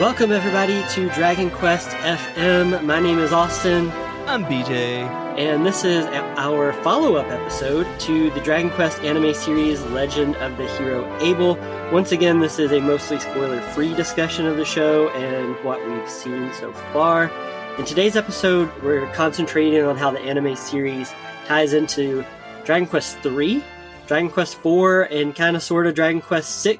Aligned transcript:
Welcome, 0.00 0.30
everybody, 0.30 0.84
to 0.90 1.08
Dragon 1.10 1.50
Quest 1.50 1.88
FM. 1.88 2.84
My 2.84 3.00
name 3.00 3.18
is 3.18 3.32
Austin, 3.32 3.90
I'm 4.26 4.44
BJ. 4.44 5.02
and 5.36 5.66
this 5.66 5.84
is 5.84 6.04
our 6.06 6.72
follow 6.84 7.16
up 7.16 7.26
episode 7.32 7.84
to 8.00 8.30
the 8.30 8.40
Dragon 8.40 8.70
Quest 8.70 9.00
anime 9.00 9.34
series 9.34 9.82
Legend 9.86 10.36
of 10.36 10.56
the 10.56 10.68
Hero 10.76 11.04
Abel. 11.20 11.56
Once 11.92 12.12
again, 12.12 12.38
this 12.38 12.60
is 12.60 12.70
a 12.70 12.80
mostly 12.80 13.18
spoiler 13.18 13.60
free 13.72 13.92
discussion 13.92 14.46
of 14.46 14.56
the 14.56 14.64
show 14.64 15.08
and 15.10 15.56
what 15.64 15.84
we've 15.84 16.08
seen 16.08 16.52
so 16.54 16.72
far. 16.92 17.28
In 17.76 17.84
today's 17.84 18.14
episode, 18.14 18.70
we're 18.84 19.12
concentrating 19.14 19.82
on 19.82 19.96
how 19.96 20.12
the 20.12 20.20
anime 20.20 20.54
series 20.54 21.12
ties 21.46 21.72
into 21.72 22.24
Dragon 22.64 22.86
Quest 22.88 23.18
III, 23.26 23.64
Dragon 24.06 24.30
Quest 24.30 24.58
IV, 24.64 25.10
and 25.10 25.34
kind 25.34 25.56
of 25.56 25.62
sort 25.62 25.88
of 25.88 25.96
Dragon 25.96 26.20
Quest 26.20 26.62
VI. 26.64 26.78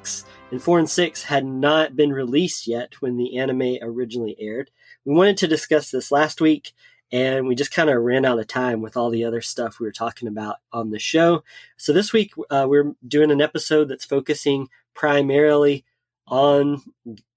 And 0.51 0.61
4 0.61 0.79
and 0.79 0.89
6 0.89 1.23
had 1.23 1.45
not 1.45 1.95
been 1.95 2.11
released 2.11 2.65
yet 2.65 3.01
when 3.01 3.17
the 3.17 3.37
anime 3.37 3.77
originally 3.81 4.35
aired. 4.39 4.71
We 5.05 5.13
wanted 5.13 5.37
to 5.37 5.47
discuss 5.47 5.91
this 5.91 6.11
last 6.11 6.41
week, 6.41 6.73
and 7.11 7.47
we 7.47 7.53
just 7.53 7.71
kind 7.71 7.89
of 7.89 8.01
ran 8.01 8.25
out 8.25 8.39
of 8.39 8.47
time 8.47 8.81
with 8.81 8.97
all 8.97 9.11
the 9.11 9.25
other 9.25 9.41
stuff 9.41 9.79
we 9.79 9.85
were 9.85 9.91
talking 9.91 10.27
about 10.27 10.57
on 10.73 10.89
the 10.89 10.97
show. 10.97 11.43
So 11.77 11.93
this 11.93 12.13
week, 12.13 12.33
uh, 12.49 12.65
we're 12.67 12.93
doing 13.07 13.29
an 13.29 13.41
episode 13.41 13.89
that's 13.89 14.05
focusing 14.05 14.69
primarily 14.95 15.85
on 16.27 16.81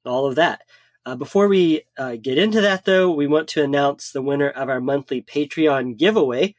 all 0.06 0.26
of 0.26 0.36
that. 0.36 0.62
Uh, 1.04 1.16
before 1.16 1.48
we 1.48 1.82
uh, 1.98 2.16
get 2.16 2.38
into 2.38 2.60
that, 2.60 2.84
though, 2.84 3.10
we 3.10 3.26
want 3.26 3.48
to 3.48 3.62
announce 3.62 4.12
the 4.12 4.22
winner 4.22 4.48
of 4.48 4.68
our 4.68 4.80
monthly 4.80 5.20
Patreon 5.20 5.98
giveaway. 5.98 6.54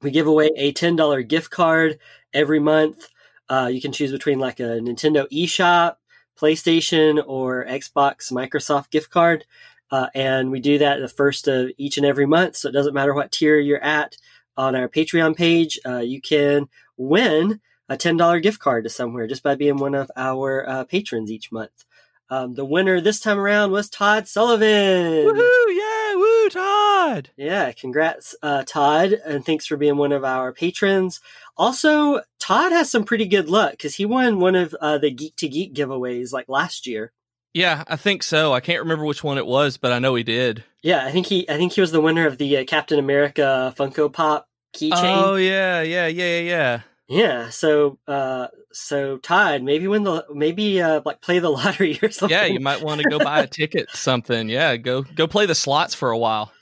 We 0.00 0.10
give 0.10 0.26
away 0.26 0.50
a 0.56 0.72
$10 0.72 1.28
gift 1.28 1.50
card 1.50 1.98
every 2.32 2.58
month. 2.58 3.08
Uh, 3.48 3.68
you 3.70 3.80
can 3.80 3.92
choose 3.92 4.12
between 4.12 4.38
like 4.38 4.60
a 4.60 4.80
Nintendo 4.80 5.30
eShop, 5.30 5.96
PlayStation, 6.38 7.22
or 7.26 7.64
Xbox 7.64 8.32
Microsoft 8.32 8.90
gift 8.90 9.10
card. 9.10 9.44
Uh, 9.90 10.06
and 10.14 10.50
we 10.50 10.58
do 10.58 10.78
that 10.78 11.00
the 11.00 11.08
first 11.08 11.48
of 11.48 11.70
each 11.76 11.98
and 11.98 12.06
every 12.06 12.26
month. 12.26 12.56
So 12.56 12.68
it 12.68 12.72
doesn't 12.72 12.94
matter 12.94 13.14
what 13.14 13.30
tier 13.30 13.58
you're 13.58 13.82
at 13.82 14.16
on 14.56 14.74
our 14.74 14.88
Patreon 14.88 15.36
page, 15.36 15.78
uh, 15.86 15.98
you 15.98 16.20
can 16.20 16.68
win 16.96 17.60
a 17.88 17.96
$10 17.96 18.42
gift 18.42 18.58
card 18.58 18.84
to 18.84 18.90
somewhere 18.90 19.26
just 19.26 19.42
by 19.42 19.54
being 19.54 19.76
one 19.76 19.94
of 19.94 20.10
our 20.16 20.68
uh, 20.68 20.84
patrons 20.84 21.30
each 21.30 21.52
month. 21.52 21.84
Um, 22.30 22.54
the 22.54 22.64
winner 22.64 23.00
this 23.00 23.20
time 23.20 23.38
around 23.38 23.72
was 23.72 23.90
Todd 23.90 24.26
Sullivan. 24.26 25.26
Woohoo! 25.26 25.64
Yeah, 25.68 26.14
woo, 26.14 26.48
Todd. 26.48 27.30
Yeah, 27.36 27.72
congrats, 27.72 28.34
uh, 28.42 28.64
Todd, 28.66 29.12
and 29.12 29.44
thanks 29.44 29.66
for 29.66 29.76
being 29.76 29.96
one 29.98 30.12
of 30.12 30.24
our 30.24 30.52
patrons. 30.52 31.20
Also, 31.56 32.22
Todd 32.38 32.72
has 32.72 32.90
some 32.90 33.04
pretty 33.04 33.26
good 33.26 33.50
luck 33.50 33.72
because 33.72 33.96
he 33.96 34.06
won 34.06 34.40
one 34.40 34.54
of 34.54 34.74
uh, 34.80 34.98
the 34.98 35.10
Geek 35.10 35.36
to 35.36 35.48
Geek 35.48 35.74
giveaways 35.74 36.32
like 36.32 36.48
last 36.48 36.86
year. 36.86 37.12
Yeah, 37.54 37.84
I 37.86 37.96
think 37.96 38.22
so. 38.22 38.54
I 38.54 38.60
can't 38.60 38.80
remember 38.80 39.04
which 39.04 39.22
one 39.22 39.36
it 39.36 39.46
was, 39.46 39.76
but 39.76 39.92
I 39.92 39.98
know 39.98 40.14
he 40.14 40.22
did. 40.22 40.64
Yeah, 40.82 41.04
I 41.04 41.12
think 41.12 41.26
he, 41.26 41.48
I 41.50 41.58
think 41.58 41.72
he 41.72 41.82
was 41.82 41.92
the 41.92 42.00
winner 42.00 42.26
of 42.26 42.38
the 42.38 42.56
uh, 42.56 42.64
Captain 42.64 42.98
America 42.98 43.74
Funko 43.76 44.10
Pop 44.10 44.48
keychain. 44.74 45.22
Oh 45.22 45.36
yeah, 45.36 45.82
yeah, 45.82 46.06
yeah, 46.06 46.40
yeah, 46.40 46.80
yeah. 47.08 47.50
So, 47.50 47.98
uh, 48.08 48.48
so 48.72 49.18
Todd, 49.18 49.62
maybe 49.62 49.86
when 49.88 50.04
the, 50.04 50.24
maybe 50.32 50.80
uh, 50.80 51.02
like 51.04 51.20
play 51.20 51.38
the 51.38 51.50
lottery 51.50 51.98
or 52.02 52.10
something. 52.10 52.36
Yeah, 52.36 52.46
you 52.46 52.60
might 52.60 52.82
want 52.82 53.00
to 53.00 53.08
go 53.08 53.18
buy 53.18 53.40
a 53.40 53.46
ticket, 53.46 53.90
something. 53.90 54.48
Yeah, 54.48 54.76
go 54.76 55.02
go 55.02 55.26
play 55.26 55.46
the 55.46 55.54
slots 55.54 55.94
for 55.94 56.10
a 56.10 56.18
while. 56.18 56.52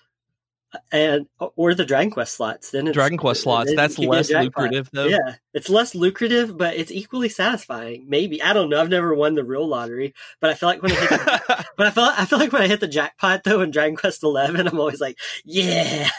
And 0.92 1.26
or 1.56 1.74
the 1.74 1.84
Dragon 1.84 2.10
Quest 2.10 2.34
slots. 2.34 2.70
Then 2.70 2.86
it's, 2.86 2.94
Dragon 2.94 3.18
Quest 3.18 3.42
slots. 3.42 3.72
That's 3.74 3.98
less 3.98 4.30
lucrative 4.30 4.88
though. 4.92 5.06
Yeah, 5.06 5.36
it's 5.52 5.68
less 5.68 5.94
lucrative, 5.94 6.56
but 6.56 6.76
it's 6.76 6.90
equally 6.90 7.28
satisfying. 7.28 8.06
Maybe 8.08 8.42
I 8.42 8.52
don't 8.52 8.70
know. 8.70 8.80
I've 8.80 8.88
never 8.88 9.14
won 9.14 9.34
the 9.34 9.44
real 9.44 9.66
lottery, 9.66 10.14
but 10.40 10.50
I 10.50 10.54
feel 10.54 10.68
like 10.68 10.82
when 10.82 10.92
I 10.92 10.94
hit 10.96 11.10
the, 11.10 11.66
but 11.76 11.86
I 11.86 11.90
feel 11.90 12.04
I 12.04 12.24
feel 12.24 12.38
like 12.38 12.52
when 12.52 12.62
I 12.62 12.68
hit 12.68 12.80
the 12.80 12.88
jackpot 12.88 13.44
though 13.44 13.60
in 13.60 13.70
Dragon 13.70 13.96
Quest 13.96 14.22
Eleven, 14.22 14.66
I'm 14.68 14.78
always 14.78 15.00
like, 15.00 15.18
yeah. 15.44 16.08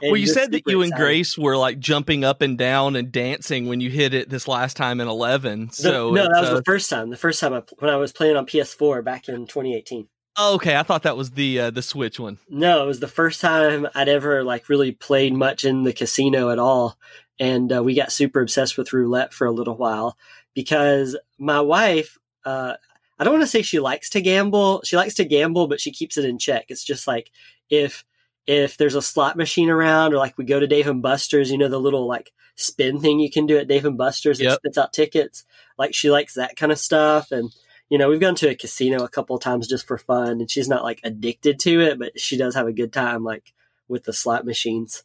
Well, 0.00 0.16
you 0.16 0.28
said 0.28 0.52
that 0.52 0.62
you 0.66 0.82
and. 0.82 0.92
Grace 0.92 1.36
were 1.36 1.56
like 1.56 1.78
jumping 1.78 2.24
up 2.24 2.40
and 2.40 2.56
down 2.56 2.94
and 2.96 3.10
dancing 3.10 3.66
when 3.66 3.80
you 3.80 3.90
hit 3.90 4.14
it 4.14 4.28
this 4.28 4.46
last 4.46 4.76
time 4.76 5.00
in 5.00 5.08
eleven. 5.08 5.66
The- 5.66 5.72
So 5.74 6.10
no, 6.12 6.22
that 6.22 6.40
was 6.40 6.50
uh, 6.50 6.54
the 6.54 6.62
first 6.64 6.88
time. 6.90 7.10
The 7.10 7.16
first 7.16 7.40
time 7.40 7.52
I, 7.52 7.62
when 7.78 7.90
I 7.90 7.96
was 7.96 8.12
playing 8.12 8.36
on 8.36 8.46
PS4 8.46 9.04
back 9.04 9.28
in 9.28 9.46
2018. 9.46 10.08
Oh, 10.38 10.54
okay. 10.54 10.76
I 10.76 10.82
thought 10.82 11.02
that 11.02 11.16
was 11.16 11.32
the 11.32 11.60
uh, 11.60 11.70
the 11.70 11.82
Switch 11.82 12.18
one. 12.18 12.38
No, 12.48 12.82
it 12.82 12.86
was 12.86 13.00
the 13.00 13.08
first 13.08 13.40
time 13.40 13.86
I'd 13.94 14.08
ever 14.08 14.44
like 14.44 14.68
really 14.68 14.92
played 14.92 15.34
much 15.34 15.64
in 15.64 15.82
the 15.84 15.92
casino 15.92 16.50
at 16.50 16.58
all, 16.58 16.96
and 17.38 17.72
uh, 17.72 17.82
we 17.82 17.94
got 17.94 18.12
super 18.12 18.40
obsessed 18.40 18.78
with 18.78 18.92
roulette 18.92 19.32
for 19.32 19.46
a 19.46 19.52
little 19.52 19.76
while 19.76 20.16
because 20.54 21.16
my 21.38 21.60
wife, 21.60 22.16
uh, 22.44 22.74
I 23.18 23.24
don't 23.24 23.34
want 23.34 23.42
to 23.42 23.48
say 23.48 23.62
she 23.62 23.80
likes 23.80 24.10
to 24.10 24.20
gamble. 24.20 24.82
She 24.84 24.96
likes 24.96 25.14
to 25.14 25.24
gamble, 25.24 25.66
but 25.68 25.80
she 25.80 25.90
keeps 25.92 26.16
it 26.16 26.24
in 26.24 26.38
check. 26.38 26.66
It's 26.68 26.84
just 26.84 27.06
like 27.06 27.30
if 27.70 28.04
if 28.46 28.78
there's 28.78 28.94
a 28.94 29.02
slot 29.02 29.36
machine 29.36 29.68
around, 29.68 30.14
or 30.14 30.16
like 30.16 30.38
we 30.38 30.44
go 30.44 30.58
to 30.58 30.66
Dave 30.66 30.86
and 30.86 31.02
Buster's, 31.02 31.50
you 31.50 31.58
know, 31.58 31.68
the 31.68 31.78
little 31.80 32.06
like 32.06 32.32
spin 32.56 32.98
thing 33.00 33.20
you 33.20 33.30
can 33.30 33.46
do 33.46 33.58
at 33.58 33.68
Dave 33.68 33.84
and 33.84 33.98
Buster's 33.98 34.38
that 34.38 34.44
Yep. 34.44 34.58
spits 34.58 34.78
out 34.78 34.92
tickets. 34.92 35.44
Like 35.76 35.94
she 35.94 36.10
likes 36.10 36.34
that 36.34 36.56
kind 36.56 36.72
of 36.72 36.78
stuff, 36.78 37.30
and 37.30 37.50
you 37.90 37.98
know, 37.98 38.08
we've 38.08 38.20
gone 38.20 38.34
to 38.36 38.50
a 38.50 38.54
casino 38.54 39.02
a 39.04 39.08
couple 39.08 39.36
of 39.36 39.42
times 39.42 39.66
just 39.66 39.86
for 39.86 39.98
fun, 39.98 40.40
and 40.40 40.50
she's 40.50 40.68
not 40.68 40.82
like 40.82 41.00
addicted 41.04 41.58
to 41.60 41.80
it, 41.80 41.98
but 41.98 42.18
she 42.20 42.36
does 42.36 42.54
have 42.54 42.66
a 42.66 42.72
good 42.72 42.92
time 42.92 43.24
like 43.24 43.52
with 43.88 44.04
the 44.04 44.12
slot 44.12 44.44
machines. 44.44 45.04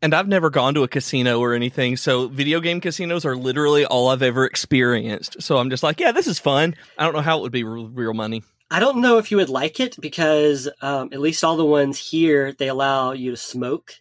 And 0.00 0.14
I've 0.14 0.28
never 0.28 0.50
gone 0.50 0.74
to 0.74 0.82
a 0.82 0.88
casino 0.88 1.38
or 1.38 1.54
anything, 1.54 1.96
so 1.96 2.28
video 2.28 2.60
game 2.60 2.80
casinos 2.80 3.24
are 3.24 3.36
literally 3.36 3.84
all 3.84 4.08
I've 4.08 4.22
ever 4.22 4.44
experienced. 4.44 5.40
So 5.42 5.58
I'm 5.58 5.70
just 5.70 5.82
like, 5.82 6.00
yeah, 6.00 6.12
this 6.12 6.26
is 6.26 6.38
fun. 6.38 6.74
I 6.98 7.04
don't 7.04 7.14
know 7.14 7.20
how 7.20 7.38
it 7.38 7.42
would 7.42 7.52
be 7.52 7.64
real, 7.64 8.14
money. 8.14 8.42
I 8.70 8.80
don't 8.80 9.00
know 9.00 9.18
if 9.18 9.30
you 9.30 9.36
would 9.36 9.48
like 9.48 9.80
it 9.80 9.96
because 10.00 10.68
um, 10.80 11.10
at 11.12 11.20
least 11.20 11.44
all 11.44 11.56
the 11.56 11.64
ones 11.64 11.98
here 11.98 12.52
they 12.52 12.68
allow 12.68 13.12
you 13.12 13.30
to 13.32 13.36
smoke 13.36 13.94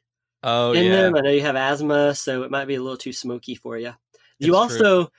Oh 0.44 0.74
in 0.74 0.86
yeah, 0.86 1.04
them. 1.04 1.16
I 1.16 1.22
know 1.22 1.30
you 1.30 1.42
have 1.42 1.56
asthma, 1.56 2.16
so 2.16 2.44
it 2.44 2.52
might 2.52 2.66
be 2.66 2.76
a 2.76 2.82
little 2.82 2.98
too 2.98 3.14
smoky 3.14 3.56
for 3.56 3.78
you. 3.78 3.94
You 4.40 4.48
It's 4.48 4.56
also 4.56 5.12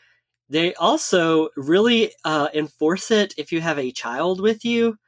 they 0.53 0.75
also 0.75 1.49
really 1.57 2.13
uh, 2.25 2.49
enforce 2.53 3.11
it 3.11 3.35
if 3.39 3.53
you 3.53 3.61
have 3.63 3.79
a 3.79 3.91
child 3.91 4.41
with 4.41 4.65
you. 4.65 4.99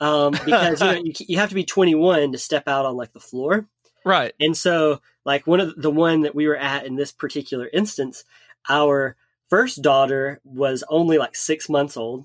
Um, 0.00 0.32
because 0.44 0.80
you 0.80 0.86
know 0.86 0.92
you, 0.92 1.12
you 1.20 1.38
have 1.38 1.50
to 1.50 1.54
be 1.54 1.64
21 1.64 2.32
to 2.32 2.38
step 2.38 2.66
out 2.66 2.86
on 2.86 2.96
like 2.96 3.12
the 3.12 3.20
floor. 3.20 3.68
right. 4.04 4.32
And 4.40 4.56
so, 4.56 5.00
like 5.24 5.46
one 5.46 5.60
of 5.60 5.80
the 5.80 5.90
one 5.90 6.22
that 6.22 6.34
we 6.34 6.46
were 6.46 6.56
at 6.56 6.86
in 6.86 6.96
this 6.96 7.12
particular 7.12 7.68
instance, 7.72 8.24
our 8.68 9.16
first 9.50 9.82
daughter 9.82 10.40
was 10.42 10.82
only 10.88 11.18
like 11.18 11.36
six 11.36 11.68
months 11.68 11.96
old. 11.96 12.24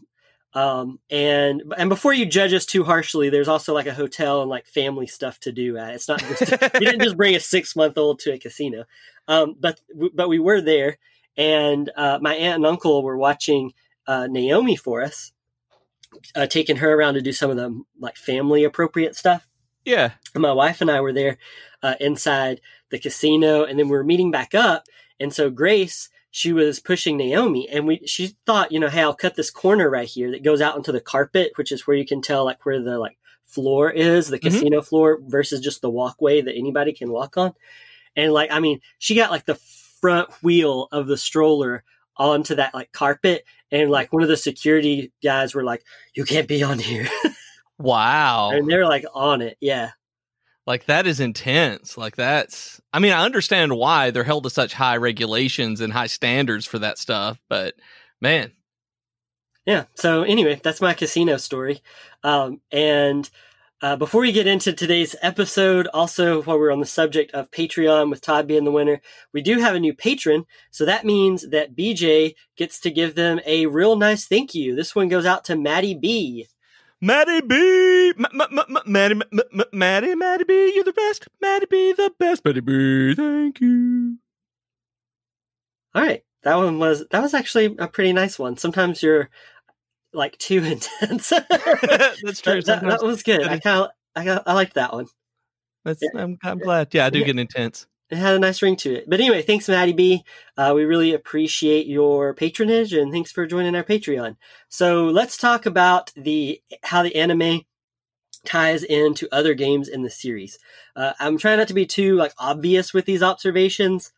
Um, 0.53 0.99
and 1.11 1.61
and 1.77 1.89
before 1.89 2.13
you 2.13 2.25
judge 2.25 2.53
us 2.53 2.65
too 2.65 2.85
harshly, 2.85 3.29
there's 3.29 3.49
also 3.49 3.73
like 3.73 3.87
a 3.87 3.93
hotel 3.93 4.41
and 4.41 4.49
like 4.49 4.65
family 4.65 5.05
stuff 5.05 5.39
to 5.41 5.51
do 5.51 5.77
at. 5.77 5.95
It's 5.95 6.07
not 6.07 6.19
just 6.19 6.51
you 6.51 6.79
didn't 6.79 7.03
just 7.03 7.17
bring 7.17 7.35
a 7.35 7.41
six 7.41 7.75
month 7.75 7.97
old 7.97 8.19
to 8.19 8.33
a 8.33 8.39
casino. 8.39 8.85
Um, 9.27 9.55
but 9.59 9.81
but 10.13 10.29
we 10.29 10.39
were 10.39 10.61
there, 10.61 10.97
and 11.39 11.89
uh, 11.95 12.19
my 12.21 12.35
aunt 12.35 12.57
and 12.57 12.65
uncle 12.67 13.01
were 13.01 13.17
watching 13.17 13.73
uh, 14.05 14.27
Naomi 14.27 14.75
for 14.75 15.01
us, 15.01 15.31
uh, 16.35 16.45
taking 16.45 16.75
her 16.75 16.93
around 16.93 17.13
to 17.15 17.21
do 17.21 17.31
some 17.31 17.49
of 17.49 17.55
the 17.57 17.81
like 17.99 18.17
family 18.17 18.63
appropriate 18.65 19.15
stuff 19.15 19.47
Yeah. 19.85 20.11
and 20.33 20.41
my 20.41 20.51
wife 20.51 20.81
and 20.81 20.91
I 20.91 21.01
were 21.01 21.13
there 21.13 21.37
uh, 21.81 21.95
inside 21.99 22.59
the 22.89 22.99
casino, 22.99 23.63
and 23.63 23.79
then 23.79 23.87
we 23.87 23.91
were 23.97 24.03
meeting 24.03 24.31
back 24.31 24.53
up. 24.53 24.83
And 25.19 25.33
so 25.33 25.49
Grace, 25.49 26.09
she 26.31 26.51
was 26.53 26.79
pushing 26.79 27.17
Naomi, 27.17 27.69
and 27.69 27.87
we 27.87 28.01
she 28.05 28.35
thought, 28.45 28.71
you 28.71 28.79
know, 28.79 28.89
hey, 28.89 29.01
I'll 29.01 29.15
cut 29.15 29.35
this 29.35 29.49
corner 29.51 29.89
right 29.89 30.07
here 30.07 30.31
that 30.31 30.43
goes 30.43 30.59
out 30.61 30.75
into 30.75 30.91
the 30.91 30.99
carpet, 31.01 31.53
which 31.55 31.71
is 31.71 31.87
where 31.87 31.95
you 31.97 32.05
can 32.05 32.21
tell 32.21 32.43
like 32.45 32.65
where 32.65 32.81
the 32.81 32.97
like 32.99 33.17
floor 33.45 33.89
is, 33.91 34.27
the 34.27 34.37
Mhm. 34.39 34.43
casino 34.43 34.81
floor 34.81 35.19
versus 35.21 35.59
just 35.61 35.81
the 35.81 35.89
walkway 35.89 36.41
that 36.41 36.55
anybody 36.55 36.91
can 36.93 37.11
walk 37.11 37.37
on. 37.37 37.53
And 38.15 38.33
like, 38.33 38.51
I 38.51 38.59
mean, 38.59 38.81
she 38.97 39.15
got 39.15 39.31
like 39.31 39.45
the 39.45 39.55
front 40.01 40.29
wheel 40.43 40.87
of 40.91 41.07
the 41.07 41.17
stroller 41.17 41.83
onto 42.17 42.55
that 42.55 42.73
like 42.73 42.91
carpet, 42.91 43.45
and 43.71 43.89
like 43.91 44.11
one 44.13 44.23
of 44.23 44.29
the 44.29 44.37
security 44.37 45.11
guys 45.23 45.53
were 45.55 45.63
like, 45.63 45.83
"You 46.15 46.25
can't 46.25 46.47
be 46.47 46.63
on 46.63 46.79
here," 46.79 47.07
Wow. 47.79 48.51
and 48.51 48.69
they're 48.69 48.85
like 48.87 49.05
on 49.13 49.41
it, 49.41 49.57
yeah. 49.61 49.91
Like 50.67 50.85
that 50.85 51.07
is 51.07 51.19
intense. 51.19 51.97
Like 51.97 52.15
that's 52.15 52.79
I 52.93 52.99
mean, 52.99 53.13
I 53.13 53.23
understand 53.25 53.75
why 53.77 54.11
they're 54.11 54.23
held 54.23 54.43
to 54.43 54.49
such 54.49 54.73
high 54.73 54.97
regulations 54.97 55.81
and 55.81 55.91
high 55.93 56.07
standards 56.07 56.65
for 56.65 56.77
that 56.79 56.97
stuff, 56.97 57.39
but 57.49 57.75
man, 58.21 58.51
Yeah. 59.65 59.85
So 59.95 60.23
anyway, 60.23 60.59
that's 60.63 60.81
my 60.81 60.93
casino 60.93 61.37
story. 61.37 61.81
Um, 62.23 62.59
and 62.71 63.29
uh, 63.81 63.95
before 63.95 64.21
we 64.21 64.31
get 64.31 64.47
into 64.47 64.73
today's 64.73 65.15
episode, 65.21 65.87
also 65.93 66.41
while 66.41 66.59
we're 66.59 66.71
on 66.71 66.81
the 66.81 66.85
subject 66.85 67.31
of 67.33 67.49
Patreon 67.51 68.09
with 68.09 68.21
Todd 68.21 68.45
being 68.47 68.65
the 68.65 68.71
winner, 68.71 68.99
we 69.33 69.41
do 69.41 69.59
have 69.59 69.73
a 69.75 69.79
new 69.79 69.93
patron. 69.93 70.45
So 70.71 70.85
that 70.85 71.05
means 71.05 71.49
that 71.49 71.75
BJ 71.75 72.35
gets 72.57 72.81
to 72.81 72.91
give 72.91 73.15
them 73.15 73.39
a 73.45 73.67
real 73.67 73.95
nice 73.95 74.25
thank 74.25 74.53
you. 74.53 74.75
This 74.75 74.95
one 74.95 75.07
goes 75.07 75.25
out 75.25 75.45
to 75.45 75.55
Maddie 75.55 75.95
B. 75.95 76.47
Maddie 77.01 77.39
B, 77.39 78.13
M- 78.17 78.25
M- 78.33 78.41
M- 78.41 78.65
M- 78.69 78.83
Maddie, 78.85 79.21
Maddie, 79.71 80.15
Maddie 80.15 80.43
B, 80.43 80.73
you're 80.75 80.83
the 80.83 80.91
best. 80.91 81.27
Maddie 81.41 81.67
B, 81.69 81.93
the 81.93 82.11
best. 82.19 82.43
Maddie 82.43 82.59
B, 82.59 83.15
thank 83.15 83.61
you. 83.61 84.17
All 85.95 86.01
right. 86.01 86.23
That 86.43 86.55
one 86.55 86.79
was 86.79 87.05
that 87.11 87.21
was 87.21 87.33
actually 87.33 87.75
a 87.79 87.87
pretty 87.87 88.13
nice 88.13 88.39
one. 88.39 88.57
Sometimes 88.57 89.03
your 89.03 89.29
like 90.13 90.37
too 90.37 90.57
intense. 90.63 91.29
That's 91.49 92.41
true. 92.41 92.61
that, 92.61 92.81
that, 92.81 93.03
was 93.03 93.23
good. 93.23 93.43
I 93.43 93.59
kind 93.59 93.81
of 93.83 93.89
I, 94.15 94.41
I 94.45 94.53
liked 94.53 94.73
that 94.75 94.93
one. 94.93 95.07
That's, 95.85 96.01
I'm, 96.15 96.37
I'm 96.43 96.59
glad. 96.59 96.93
Yeah, 96.93 97.05
I 97.05 97.09
do 97.09 97.19
Yeah. 97.19 97.25
get 97.27 97.39
intense. 97.39 97.87
It 98.09 98.17
had 98.17 98.33
a 98.33 98.39
nice 98.39 98.61
ring 98.63 98.75
to 98.77 98.95
it. 98.95 99.05
But 99.07 99.19
anyway, 99.19 99.43
thanks, 99.43 99.69
Maddie 99.69 99.93
B. 99.93 100.23
Uh, 100.57 100.73
we 100.75 100.83
really 100.83 101.13
appreciate 101.13 101.85
your 101.85 102.33
patronage 102.33 102.91
and 102.91 103.11
thanks 103.11 103.31
for 103.31 103.45
joining 103.45 103.75
our 103.75 103.83
Patreon. 103.83 104.35
So 104.67 105.05
let's 105.05 105.37
talk 105.37 105.67
about 105.67 106.11
the 106.15 106.59
how 106.83 107.03
the 107.03 107.15
anime 107.15 107.61
ties 108.45 108.83
into 108.83 109.27
other 109.31 109.53
games 109.53 109.87
in 109.87 110.01
the 110.01 110.09
series. 110.09 110.57
Uh, 110.95 111.13
I'm 111.19 111.37
trying 111.37 111.59
not 111.59 111.67
to 111.67 111.73
be 111.75 111.85
too 111.85 112.15
like 112.15 112.33
obvious 112.39 112.93
with 112.93 113.05
these 113.05 113.21
observations, 113.21 114.11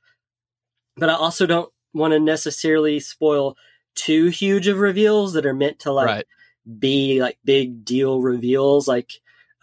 but 0.96 1.10
I 1.10 1.14
also 1.16 1.46
don't 1.46 1.72
want 1.94 2.14
to 2.14 2.20
necessarily 2.20 3.00
spoil 3.02 3.58
too 3.96 4.28
huge 4.28 4.68
of 4.68 4.80
reveals 4.80 5.34
that 5.34 5.46
are 5.46 5.54
meant 5.54 5.80
to 5.80 5.92
like 5.92 6.08
right. 6.08 6.28
be 6.80 7.22
like 7.22 7.38
big 7.44 7.86
deal 7.86 8.22
reveals, 8.22 8.88
like 8.88 9.12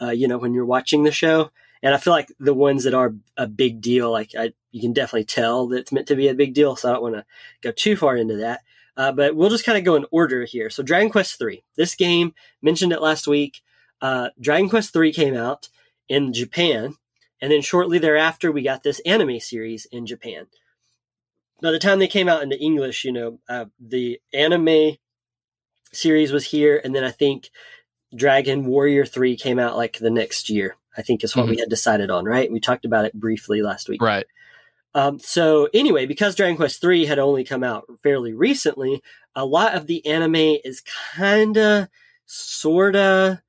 uh, 0.01 0.11
you 0.11 0.29
know 0.29 0.39
when 0.39 0.55
you're 0.55 0.65
watching 0.65 1.05
the 1.05 1.13
show. 1.13 1.51
And 1.83 1.95
I 1.95 1.99
feel 1.99 2.13
like 2.13 2.33
the 2.41 2.55
ones 2.55 2.85
that 2.85 2.95
are 2.95 3.15
a 3.37 3.47
big 3.47 3.81
deal, 3.81 4.11
like 4.11 4.33
I, 4.37 4.53
you 4.73 4.81
can 4.81 4.93
definitely 4.93 5.25
tell 5.25 5.69
that 5.69 5.79
it's 5.79 5.93
meant 5.93 6.09
to 6.09 6.17
be 6.17 6.29
a 6.29 6.35
big 6.35 6.55
deal. 6.55 6.75
So 6.75 6.89
I 6.89 6.93
don't 6.93 7.03
want 7.03 7.15
to 7.15 7.25
go 7.61 7.71
too 7.71 7.97
far 7.97 8.17
into 8.17 8.37
that. 8.37 8.63
Uh, 8.97 9.13
but 9.13 9.37
we'll 9.37 9.49
just 9.49 9.65
kind 9.65 9.79
of 9.79 9.85
go 9.85 9.95
in 9.95 10.07
order 10.11 10.45
here. 10.45 10.71
So 10.71 10.83
Dragon 10.83 11.09
Quest 11.09 11.41
III, 11.41 11.63
this 11.77 11.95
game 11.95 12.35
mentioned 12.61 12.93
it 12.93 13.01
last 13.01 13.29
week. 13.29 13.63
Uh, 14.01 14.31
Dragon 14.41 14.69
Quest 14.69 14.95
III 14.95 15.13
came 15.13 15.37
out 15.37 15.69
in 16.09 16.33
Japan, 16.33 16.97
and 17.41 17.53
then 17.53 17.63
shortly 17.63 17.99
thereafter 17.99 18.51
we 18.51 18.63
got 18.63 18.83
this 18.83 19.01
anime 19.01 19.39
series 19.39 19.87
in 19.87 20.05
Japan. 20.05 20.47
By 21.61 21.73
the 21.73 21.79
time 21.79 21.99
they 21.99 22.09
came 22.09 22.29
out 22.29 22.43
into 22.43 22.59
English, 22.59 23.05
you 23.05 23.13
know, 23.13 23.39
uh, 23.49 23.67
the 23.81 24.21
anime 24.33 24.97
series 25.93 26.33
was 26.33 26.47
here, 26.47 26.81
and 26.83 26.95
then 26.95 27.05
I 27.05 27.11
think 27.11 27.51
Dragon 28.15 28.67
Warrior 28.67 29.05
3 29.05 29.37
came 29.37 29.59
out 29.59 29.77
like 29.77 29.99
the 29.99 30.11
next 30.11 30.49
year. 30.51 30.77
I 30.97 31.03
think 31.03 31.23
is 31.23 31.37
what 31.37 31.47
we 31.47 31.59
had 31.59 31.69
decided 31.69 32.11
on, 32.11 32.25
right? 32.25 32.51
We 32.51 32.59
talked 32.59 32.85
about 32.85 33.05
it 33.05 33.15
briefly 33.15 33.63
last 33.63 33.89
week. 33.89 34.03
Right. 34.03 34.27
Um, 34.95 35.21
so 35.21 35.69
anyway, 35.73 36.07
because 36.07 36.35
Dragon 36.35 36.57
Quest 36.57 36.83
III 36.83 37.07
had 37.07 37.21
only 37.21 37.45
come 37.45 37.63
out 37.63 37.85
fairly 38.03 38.33
recently, 38.33 39.01
a 39.37 39.45
lot 39.45 39.77
of 39.77 39.87
the 39.87 40.05
anime 40.05 40.59
is 40.65 40.83
kinda, 41.15 41.89
sorta, 42.27 43.43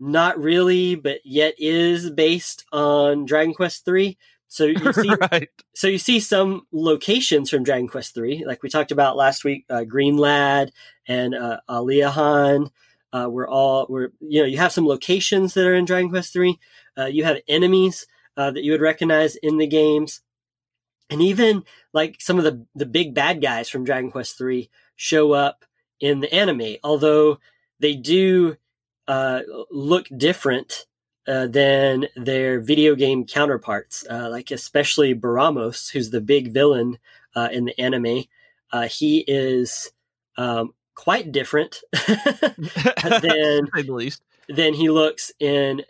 not 0.00 0.38
really, 0.38 0.94
but 0.94 1.20
yet 1.24 1.54
is 1.58 2.08
based 2.08 2.64
on 2.72 3.26
Dragon 3.26 3.52
Quest 3.52 3.86
III. 3.86 4.16
So 4.48 4.64
you 4.64 4.92
see, 4.92 5.10
right. 5.30 5.48
so 5.74 5.86
you 5.86 5.98
see 5.98 6.20
some 6.20 6.66
locations 6.72 7.50
from 7.50 7.62
Dragon 7.62 7.86
Quest 7.88 8.16
III, 8.16 8.44
like 8.46 8.62
we 8.62 8.68
talked 8.68 8.90
about 8.90 9.16
last 9.16 9.44
week. 9.44 9.64
Uh, 9.70 9.84
Green 9.84 10.16
Lad 10.16 10.72
and 11.06 11.34
uh, 11.34 11.60
Aliahan 11.68 12.70
uh, 13.12 13.28
were 13.30 13.48
all 13.48 13.86
were 13.88 14.12
you 14.20 14.40
know 14.40 14.46
you 14.46 14.58
have 14.58 14.72
some 14.72 14.86
locations 14.86 15.54
that 15.54 15.66
are 15.66 15.74
in 15.74 15.84
Dragon 15.84 16.10
Quest 16.10 16.34
III. 16.34 16.58
Uh, 16.96 17.06
you 17.06 17.24
have 17.24 17.38
enemies 17.46 18.06
uh, 18.36 18.50
that 18.50 18.64
you 18.64 18.72
would 18.72 18.80
recognize 18.80 19.36
in 19.36 19.58
the 19.58 19.66
games, 19.66 20.20
and 21.10 21.22
even 21.22 21.64
like 21.92 22.16
some 22.20 22.38
of 22.38 22.44
the 22.44 22.66
the 22.74 22.86
big 22.86 23.14
bad 23.14 23.40
guys 23.40 23.68
from 23.68 23.84
Dragon 23.84 24.10
Quest 24.10 24.40
III 24.40 24.70
show 24.96 25.32
up 25.32 25.64
in 26.00 26.20
the 26.20 26.32
anime, 26.32 26.76
although 26.82 27.38
they 27.80 27.94
do 27.94 28.56
uh, 29.06 29.42
look 29.70 30.08
different 30.16 30.86
uh, 31.28 31.46
than 31.46 32.06
their 32.16 32.58
video 32.58 32.94
game 32.94 33.26
counterparts, 33.26 34.04
uh, 34.10 34.28
like 34.30 34.50
especially 34.50 35.14
Baramos, 35.14 35.90
who's 35.90 36.10
the 36.10 36.20
big 36.22 36.52
villain 36.52 36.98
uh, 37.36 37.48
in 37.52 37.66
the 37.66 37.78
anime. 37.80 38.24
Uh, 38.72 38.88
he 38.88 39.24
is 39.28 39.92
um, 40.36 40.72
quite 40.94 41.30
different 41.30 41.82
than 41.92 42.16
to 43.02 43.82
the 43.82 43.92
least. 43.92 44.22
than 44.48 44.72
he 44.74 44.88
looks 44.88 45.30
in 45.38 45.82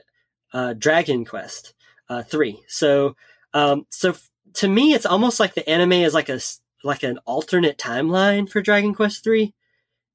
uh, 0.52 0.75
Dragon 0.75 1.25
Quest 1.25 1.75
uh, 2.08 2.23
three. 2.23 2.61
So, 2.67 3.17
um, 3.55 3.87
so 3.91 4.11
f- 4.11 4.29
to 4.55 4.69
me, 4.69 4.93
it's 4.93 5.06
almost 5.06 5.38
like 5.38 5.55
the 5.55 5.69
anime 5.69 5.93
is 5.93 6.14
like 6.14 6.29
a 6.29 6.41
like 6.84 7.02
an 7.02 7.19
alternate 7.26 7.79
timeline 7.79 8.49
for 8.49 8.61
Dragon 8.61 8.94
Quest 8.94 9.23
three 9.23 9.55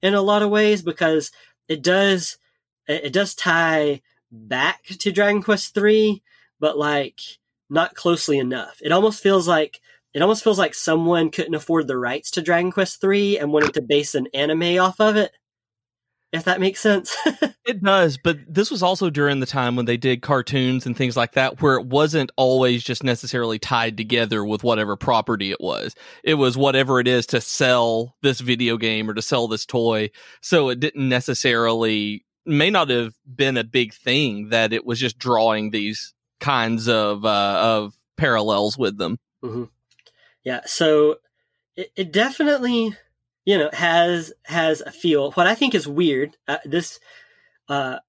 in 0.01 0.13
a 0.13 0.21
lot 0.21 0.43
of 0.43 0.49
ways 0.49 0.81
because 0.81 1.31
it 1.67 1.81
does 1.81 2.37
it 2.87 3.05
it 3.05 3.13
does 3.13 3.35
tie 3.35 4.01
back 4.33 4.83
to 4.85 5.12
Dragon 5.12 5.44
Quest 5.44 5.74
three, 5.74 6.24
but 6.59 6.77
like 6.77 7.19
not 7.69 7.95
closely 7.95 8.39
enough. 8.39 8.80
It 8.81 8.91
almost 8.91 9.21
feels 9.21 9.47
like 9.47 9.80
it 10.13 10.21
almost 10.21 10.44
feels 10.44 10.59
like 10.59 10.75
someone 10.75 11.31
couldn't 11.31 11.56
afford 11.56 11.88
the 11.88 11.97
rights 11.97 12.31
to 12.31 12.41
Dragon 12.41 12.71
Quest 12.71 13.00
three 13.00 13.38
and 13.38 13.51
wanted 13.51 13.74
to 13.75 13.81
base 13.81 14.15
an 14.15 14.27
anime 14.33 14.80
off 14.80 15.00
of 15.00 15.15
it. 15.15 15.31
If 16.31 16.45
that 16.45 16.59
makes 16.59 16.80
sense. 16.80 17.15
It 17.65 17.81
does, 17.81 18.18
but 18.18 18.39
this 18.45 18.69
was 18.69 18.83
also 18.83 19.09
during 19.09 19.39
the 19.39 19.45
time 19.45 19.77
when 19.77 19.85
they 19.85 19.95
did 19.95 20.21
cartoons 20.21 20.86
and 20.86 20.97
things 20.97 21.15
like 21.15 21.31
that, 21.33 21.62
where 21.62 21.77
it 21.77 21.86
wasn't 21.86 22.29
always 22.36 22.83
just 22.83 23.06
necessarily 23.06 23.57
tied 23.57 23.95
together 23.95 24.44
with 24.44 24.65
whatever 24.65 24.97
property 24.97 25.50
it 25.50 25.62
was. 25.62 25.95
It 26.25 26.33
was 26.33 26.57
whatever 26.57 27.00
it 27.00 27.07
is 27.07 27.25
to 27.27 27.39
sell 27.39 28.18
this 28.21 28.41
video 28.41 28.75
game 28.75 29.09
or 29.09 29.13
to 29.13 29.21
sell 29.21 29.47
this 29.47 29.65
toy. 29.65 30.12
So 30.41 30.68
it 30.68 30.81
didn't 30.81 31.07
necessarily, 31.07 32.25
may 32.45 32.69
not 32.69 32.89
have 32.89 33.13
been 33.25 33.57
a 33.57 33.63
big 33.63 33.93
thing 33.93 34.49
that 34.49 34.73
it 34.73 34.85
was 34.85 34.99
just 34.99 35.17
drawing 35.17 35.71
these 35.71 36.13
kinds 36.39 36.87
of, 36.87 37.25
uh, 37.25 37.59
of 37.61 37.97
parallels 38.17 38.77
with 38.77 38.97
them. 38.97 39.17
Yeah, 40.43 40.61
so 40.65 41.17
it, 41.75 41.91
it 41.95 42.11
definitely, 42.11 42.95
you 43.45 43.57
know, 43.57 43.69
has 43.73 44.33
has 44.43 44.81
a 44.81 44.91
feel. 44.91 45.31
What 45.31 45.47
I 45.47 45.55
think 45.55 45.73
is 45.75 45.87
weird, 45.87 46.37
uh, 46.47 46.57
this, 46.65 46.99
uh, 47.67 47.99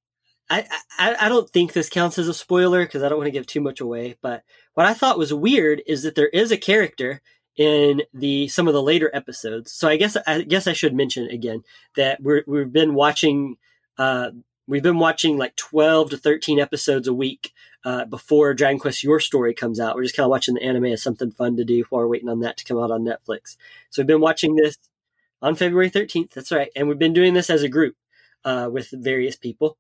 I, 0.51 0.67
I 0.99 1.17
I 1.21 1.29
don't 1.29 1.49
think 1.49 1.73
this 1.73 1.89
counts 1.89 2.19
as 2.19 2.29
a 2.29 2.35
spoiler 2.35 2.85
because 2.85 3.03
I 3.03 3.09
don't 3.09 3.19
want 3.19 3.27
to 3.29 3.33
give 3.33 3.47
too 3.47 3.61
much 3.61 3.81
away. 3.81 4.17
But 4.21 4.43
what 4.75 4.87
I 4.87 4.95
thought 4.95 5.19
was 5.19 5.33
weird 5.33 5.83
is 5.87 6.03
that 6.03 6.15
there 6.15 6.29
is 6.29 6.53
a 6.53 6.57
character 6.57 7.21
in 7.57 8.03
the 8.13 8.49
some 8.49 8.69
of 8.69 8.75
the 8.75 8.83
later 8.83 9.11
episodes. 9.13 9.73
So 9.73 9.89
I 9.89 9.97
guess 9.97 10.17
I 10.27 10.43
guess 10.43 10.67
I 10.67 10.73
should 10.73 10.95
mention 10.95 11.29
again 11.29 11.63
that 11.97 12.23
we're 12.23 12.43
we've 12.47 12.73
been 12.73 12.95
watching. 12.95 13.57
Uh, 13.99 14.31
we've 14.67 14.83
been 14.83 14.99
watching 14.99 15.37
like 15.37 15.57
12 15.57 16.11
to 16.11 16.17
13 16.17 16.59
episodes 16.59 17.09
a 17.09 17.15
week 17.15 17.53
uh, 17.85 18.05
before 18.07 18.55
Dragon 18.55 18.79
Quest 18.79 19.05
Your 19.05 19.21
Story 19.21 19.55
comes 19.55 19.79
out. 19.79 19.95
We're 19.95 20.05
just 20.05 20.17
kind 20.17 20.25
of 20.25 20.31
watching 20.31 20.55
the 20.55 20.63
anime 20.63 20.87
as 20.87 21.03
something 21.03 21.31
fun 21.31 21.57
to 21.57 21.65
do 21.65 21.85
while 21.91 22.03
we're 22.03 22.09
waiting 22.09 22.29
on 22.29 22.41
that 22.41 22.57
to 22.59 22.65
come 22.65 22.79
out 22.79 22.91
on 22.91 23.05
Netflix. 23.05 23.57
So 23.91 24.03
we've 24.03 24.07
been 24.07 24.21
watching 24.21 24.57
this 24.57 24.79
on 25.43 25.55
February 25.55 25.91
13th. 25.91 26.33
That's 26.33 26.53
right. 26.53 26.71
And 26.75 26.89
we've 26.89 26.99
been 26.99 27.13
doing 27.13 27.35
this 27.35 27.51
as 27.51 27.63
a 27.63 27.69
group 27.69 27.97
uh, 28.45 28.71
with 28.73 28.91
various 28.91 29.37
people. 29.37 29.77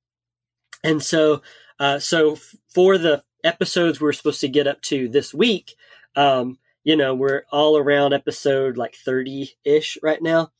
And 0.82 1.02
so, 1.02 1.42
uh, 1.80 1.98
so 1.98 2.36
for 2.68 2.98
the 2.98 3.24
episodes 3.42 4.00
we're 4.00 4.12
supposed 4.12 4.42
to 4.42 4.48
get 4.48 4.66
up 4.66 4.82
to 4.82 5.08
this 5.08 5.32
week, 5.32 5.74
um, 6.14 6.58
you 6.84 6.96
know, 6.96 7.14
we're 7.14 7.44
all 7.50 7.78
around 7.78 8.12
episode 8.12 8.76
like 8.76 8.94
30 8.94 9.54
ish 9.64 9.96
right 10.02 10.20
now. 10.20 10.52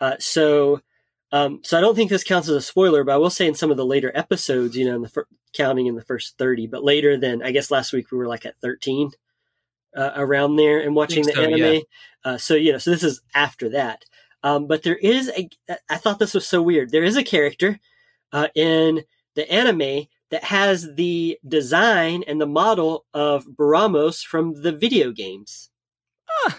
Uh, 0.00 0.16
so, 0.18 0.80
um, 1.32 1.60
so 1.64 1.76
I 1.76 1.80
don't 1.80 1.94
think 1.94 2.10
this 2.10 2.24
counts 2.24 2.48
as 2.48 2.56
a 2.56 2.62
spoiler, 2.62 3.04
but 3.04 3.14
I 3.14 3.18
will 3.18 3.30
say 3.30 3.46
in 3.46 3.54
some 3.54 3.70
of 3.70 3.76
the 3.76 3.84
later 3.84 4.12
episodes, 4.14 4.76
you 4.76 4.86
know, 4.86 4.96
in 4.96 5.02
the 5.02 5.08
fir- 5.08 5.26
counting 5.52 5.86
in 5.86 5.96
the 5.96 6.04
first 6.04 6.38
30, 6.38 6.66
but 6.68 6.84
later 6.84 7.16
than 7.16 7.42
I 7.42 7.50
guess 7.50 7.70
last 7.70 7.92
week 7.92 8.10
we 8.10 8.18
were 8.18 8.28
like 8.28 8.46
at 8.46 8.60
13 8.60 9.10
uh, 9.96 10.12
around 10.14 10.56
there 10.56 10.80
and 10.80 10.94
watching 10.94 11.24
the 11.24 11.32
so, 11.32 11.42
anime. 11.42 11.58
yeah. 11.58 11.80
Uh, 12.24 12.38
so, 12.38 12.54
you 12.54 12.72
know, 12.72 12.78
so 12.78 12.90
this 12.90 13.02
is 13.02 13.20
after 13.34 13.70
that. 13.70 14.04
Um, 14.42 14.66
but 14.66 14.82
there 14.82 14.96
is 14.96 15.30
a, 15.36 15.48
I 15.88 15.96
thought 15.96 16.18
this 16.18 16.34
was 16.34 16.46
so 16.46 16.62
weird. 16.62 16.90
There 16.90 17.04
is 17.04 17.16
a 17.16 17.24
character 17.24 17.80
uh, 18.32 18.48
in 18.54 19.02
the 19.34 19.50
anime 19.50 20.06
that 20.30 20.44
has 20.44 20.94
the 20.94 21.38
design 21.46 22.22
and 22.26 22.40
the 22.40 22.46
model 22.46 23.04
of 23.14 23.46
Baramos 23.46 24.24
from 24.24 24.62
the 24.62 24.72
video 24.72 25.10
games. 25.10 25.70
Ah. 26.46 26.58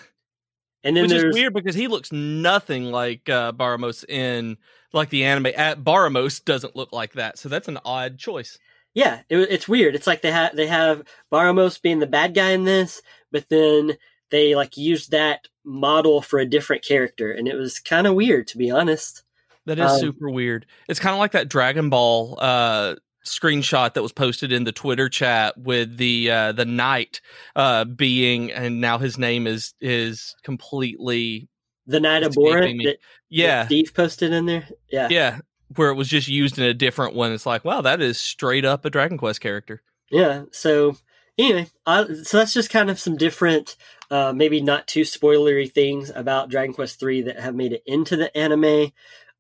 And 0.88 0.96
then 0.96 1.04
Which 1.04 1.12
is 1.12 1.34
weird 1.34 1.54
because 1.54 1.76
he 1.76 1.90
looks 1.90 2.14
nothing 2.14 2.86
like 2.86 3.28
uh, 3.28 3.52
Baramos 3.52 4.06
in 4.08 4.56
like 4.94 5.10
the 5.10 5.26
anime. 5.26 5.48
At 5.48 5.84
Baramos 5.84 6.42
doesn't 6.46 6.78
look 6.78 6.94
like 6.94 7.12
that, 7.14 7.38
so 7.38 7.50
that's 7.50 7.68
an 7.68 7.78
odd 7.84 8.18
choice. 8.18 8.58
Yeah, 8.94 9.20
it, 9.28 9.38
it's 9.38 9.68
weird. 9.68 9.96
It's 9.96 10.08
like 10.08 10.22
they 10.22 10.32
have 10.32 10.56
they 10.56 10.68
have 10.68 11.04
Baramos 11.30 11.82
being 11.82 12.00
the 12.00 12.08
bad 12.08 12.34
guy 12.34 12.52
in 12.52 12.64
this, 12.64 13.02
but 13.34 13.50
then 13.50 13.98
they 14.32 14.56
like 14.56 14.78
used 14.78 15.12
that 15.12 15.50
model 15.66 16.22
for 16.22 16.40
a 16.40 16.46
different 16.46 16.86
character, 16.86 17.34
and 17.34 17.50
it 17.50 17.56
was 17.56 17.80
kind 17.80 18.08
of 18.08 18.16
weird 18.16 18.48
to 18.48 18.58
be 18.58 18.72
honest. 18.72 19.24
That 19.66 19.80
is 19.80 19.92
Um, 19.92 20.00
super 20.00 20.30
weird. 20.30 20.66
It's 20.88 21.02
kind 21.02 21.14
of 21.14 21.20
like 21.20 21.34
that 21.34 21.50
Dragon 21.50 21.90
Ball 21.90 22.38
uh, 22.40 22.96
screenshot 23.28 23.94
that 23.94 24.02
was 24.02 24.12
posted 24.12 24.52
in 24.52 24.64
the 24.64 24.72
Twitter 24.72 25.10
chat 25.10 25.58
with 25.58 25.98
the 25.98 26.32
uh, 26.32 26.52
the 26.52 26.66
knight 26.66 27.22
uh, 27.56 27.86
being, 27.86 28.52
and 28.52 28.82
now 28.82 28.98
his 28.98 29.18
name 29.18 29.48
is 29.48 29.74
is 29.80 30.36
completely 30.44 31.50
The 31.86 32.00
knight 32.00 32.24
of 32.24 32.34
Boran 32.34 32.78
me. 32.78 32.86
that, 32.86 32.98
yeah 33.30 33.66
Steve 33.66 33.94
posted 33.94 34.34
in 34.34 34.46
there. 34.46 34.68
Yeah, 34.92 35.08
yeah 35.10 35.40
where 35.76 35.90
it 35.90 35.96
was 35.96 36.08
just 36.08 36.28
used 36.28 36.58
in 36.58 36.64
a 36.64 36.74
different 36.74 37.14
one. 37.14 37.32
It's 37.32 37.46
like 37.46 37.66
wow, 37.66 37.82
that 37.82 38.02
is 38.02 38.18
straight 38.20 38.66
up 38.66 38.86
a 38.86 38.90
Dragon 38.90 39.18
Quest 39.18 39.42
character. 39.42 39.82
yeah. 40.10 40.44
So 40.52 40.98
anyway, 41.38 41.68
I, 41.86 42.06
so 42.24 42.38
that's 42.38 42.54
just 42.54 42.70
kind 42.70 42.90
of 42.90 43.00
some 43.00 43.18
different, 43.18 43.76
uh, 44.10 44.34
maybe 44.34 44.62
not 44.62 44.88
too 44.88 45.02
spoilery 45.02 45.72
things 45.72 46.12
about 46.14 46.50
Dragon 46.50 46.74
Quest 46.74 47.00
three 47.00 47.22
that 47.24 47.40
have 47.40 47.56
made 47.56 47.74
it 47.74 47.84
into 47.86 48.16
the 48.16 48.36
anime. 48.36 48.92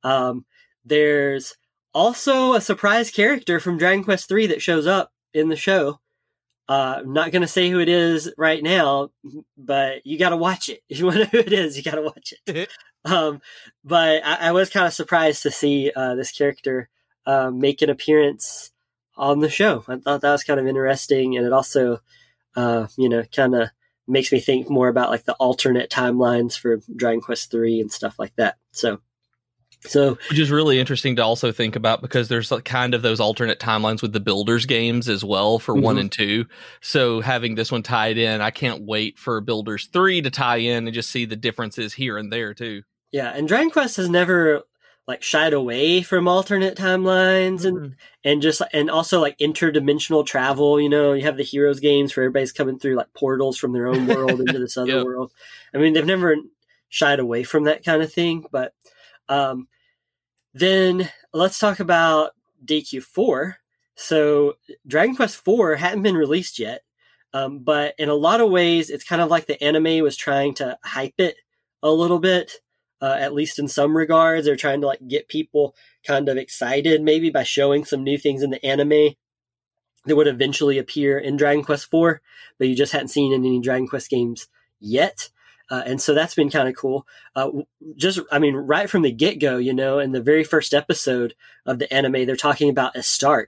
Um, 0.03 0.46
there's 0.86 1.56
also 1.98 2.54
a 2.54 2.62
surprise 2.62 3.10
character 3.10 3.60
from 3.60 3.80
Dragon 3.80 4.04
Quest 4.04 4.32
III 4.32 4.48
that 4.48 4.62
shows 4.62 4.86
up 4.86 5.12
in 5.34 5.50
the 5.50 5.56
show. 5.56 6.00
Uh, 6.70 6.98
I'm 7.00 7.12
not 7.12 7.32
going 7.32 7.42
to 7.42 7.48
say 7.48 7.70
who 7.70 7.80
it 7.80 7.89
is 7.89 8.32
right 8.38 8.62
now, 8.62 9.10
but 9.58 10.06
you 10.06 10.20
got 10.20 10.30
to 10.30 10.38
watch 10.38 10.70
it. 10.70 10.82
If 10.89 11.00
you 11.00 11.06
want 11.06 11.18
to 11.18 11.24
know 11.24 11.30
who 11.32 11.39
it 11.39 11.54
is, 11.54 11.75
you 11.75 11.82
got 11.82 11.96
to 11.96 12.04
watch 12.04 12.34
it. 12.46 12.70
um, 13.06 13.42
but 13.84 14.24
I, 14.24 14.50
I 14.50 14.51
was 14.51 14.70
kind 14.70 14.86
of 14.86 14.94
surprised 14.94 15.42
to 15.44 15.51
see 15.51 15.92
uh, 15.96 16.13
this 16.13 16.32
character 16.32 16.88
uh, 17.25 17.50
make 17.50 17.82
an 17.82 17.89
appearance 17.89 18.72
on 19.16 19.39
the 19.39 19.50
show. 19.50 19.84
I 19.88 19.96
thought 19.96 20.22
that 20.22 20.32
was 20.32 20.44
kind 20.44 20.60
of 20.60 20.68
interesting, 20.68 21.36
and 21.36 21.48
it 21.48 21.54
also, 21.54 22.00
uh, 22.56 22.88
you 22.96 23.10
know, 23.10 23.24
kind 23.24 23.56
of 23.56 23.70
makes 24.08 24.32
me 24.32 24.39
think 24.39 24.70
more 24.70 24.88
about 24.88 25.10
like 25.10 25.25
the 25.25 25.34
alternate 25.34 25.89
timelines 25.89 26.60
for 26.60 26.80
Dragon 26.96 27.22
Quest 27.22 27.50
three 27.50 27.82
and 27.82 27.92
stuff 27.92 28.20
like 28.20 28.36
that. 28.36 28.58
So 28.72 29.00
so, 29.88 30.17
which 30.29 30.39
is 30.39 30.51
really 30.51 30.79
interesting 30.79 31.15
to 31.15 31.24
also 31.24 31.51
think 31.51 31.75
about 31.75 32.01
because 32.01 32.27
there's 32.27 32.51
kind 32.65 32.94
of 32.94 33.01
those 33.01 33.20
alternate 33.20 33.60
timelines 33.60 34.01
with 34.01 34.13
the 34.13 34.20
builders 34.20 34.65
games 34.65 35.10
as 35.10 35.24
well 35.24 35.60
for 35.60 35.74
mm-hmm. 35.74 35.84
one 35.84 35.98
and 35.98 36.12
two. 36.12 36.46
So 36.82 37.22
having 37.22 37.56
this 37.56 37.72
one 37.72 37.84
tied 37.84 38.17
in, 38.17 38.41
I 38.41 38.51
can't 38.51 38.84
wait 38.84 39.17
for 39.17 39.41
builders 39.41 39.88
three 39.91 40.22
to 40.22 40.29
tie 40.29 40.58
in 40.58 40.88
and 40.88 40.94
just 40.94 41.10
see 41.10 41.25
the 41.25 41.36
differences 41.36 41.94
here 41.94 42.17
and 42.17 42.32
there 42.32 42.53
too. 42.53 42.84
Yeah, 43.12 43.29
and 43.29 43.48
Dragon 43.48 43.72
Quest 43.72 43.98
has 43.98 44.10
never 44.10 44.63
like 45.08 45.24
shied 45.24 45.53
away 45.53 46.01
from 46.01 46.27
alternate 46.27 46.75
timelines 46.77 47.63
and 47.63 47.77
mm-hmm. 47.77 47.94
and 48.25 48.41
just 48.41 48.62
and 48.74 48.91
also 48.91 49.22
like 49.22 49.38
interdimensional 49.38 50.25
travel. 50.25 50.79
You 50.82 50.89
know, 50.89 51.13
you 51.13 51.24
have 51.24 51.38
the 51.38 51.44
Heroes 51.44 51.79
games 51.79 52.15
where 52.15 52.25
everybody's 52.25 52.51
coming 52.51 52.77
through 52.77 52.96
like 52.96 53.13
portals 53.13 53.58
from 53.58 53.72
their 53.72 53.88
own 53.88 54.08
world 54.08 54.41
into 54.41 54.60
this 54.60 54.77
other 54.77 54.98
yep. 54.98 55.06
world. 55.06 55.32
I 55.74 55.77
mean, 55.77 55.94
they've 55.94 56.06
never 56.06 56.36
shied 56.89 57.20
away 57.20 57.44
from 57.44 57.63
that 57.65 57.86
kind 57.86 58.01
of 58.01 58.12
thing, 58.12 58.46
but 58.51 58.74
um, 59.29 59.67
then 60.60 61.10
let's 61.34 61.60
talk 61.60 61.80
about 61.80 62.32
DQ4. 62.66 63.56
So 63.96 64.56
Dragon 64.86 65.16
Quest 65.16 65.42
IV 65.48 65.80
hadn't 65.80 66.04
been 66.04 66.18
released 66.18 66.60
yet, 66.60 66.82
um, 67.34 67.60
but 67.60 67.96
in 67.98 68.10
a 68.10 68.16
lot 68.16 68.42
of 68.42 68.52
ways, 68.52 68.90
it's 68.90 69.04
kind 69.04 69.22
of 69.22 69.30
like 69.30 69.48
the 69.48 69.62
anime 69.64 70.04
was 70.04 70.16
trying 70.16 70.54
to 70.56 70.78
hype 70.84 71.20
it 71.20 71.36
a 71.82 71.92
little 71.92 72.20
bit. 72.20 72.54
Uh, 73.00 73.16
at 73.20 73.34
least 73.34 73.60
in 73.60 73.68
some 73.68 73.96
regards, 73.96 74.46
they're 74.46 74.56
trying 74.56 74.82
to 74.82 74.88
like 74.88 75.08
get 75.08 75.28
people 75.28 75.76
kind 76.06 76.30
of 76.30 76.38
excited, 76.38 77.02
maybe 77.02 77.30
by 77.30 77.44
showing 77.44 77.86
some 77.86 78.04
new 78.04 78.18
things 78.18 78.42
in 78.42 78.50
the 78.50 78.66
anime 78.66 79.14
that 80.08 80.16
would 80.16 80.28
eventually 80.28 80.80
appear 80.80 81.20
in 81.20 81.38
Dragon 81.38 81.64
Quest 81.64 81.94
IV, 81.94 82.20
but 82.58 82.68
you 82.68 82.76
just 82.76 82.94
hadn't 82.94 83.10
seen 83.10 83.34
in 83.34 83.46
any 83.46 83.60
Dragon 83.60 83.88
Quest 83.88 84.10
games 84.10 84.48
yet. 84.80 85.30
Uh, 85.70 85.84
and 85.86 86.02
so 86.02 86.14
that's 86.14 86.36
been 86.36 86.50
kind 86.50 86.70
of 86.70 86.76
cool. 86.76 87.06
Uh, 87.36 87.50
just, 87.96 88.20
I 88.32 88.40
mean, 88.40 88.56
right 88.56 88.90
from 88.90 89.02
the 89.02 89.12
get 89.12 89.40
go, 89.40 89.58
you 89.58 89.74
know, 89.74 90.00
in 90.00 90.12
the 90.12 90.22
very 90.22 90.44
first 90.44 90.74
episode 90.74 91.36
of 91.66 91.80
the 91.80 91.92
anime, 91.94 92.26
they're 92.26 92.36
talking 92.36 92.70
about 92.70 92.96
Estark, 92.96 93.48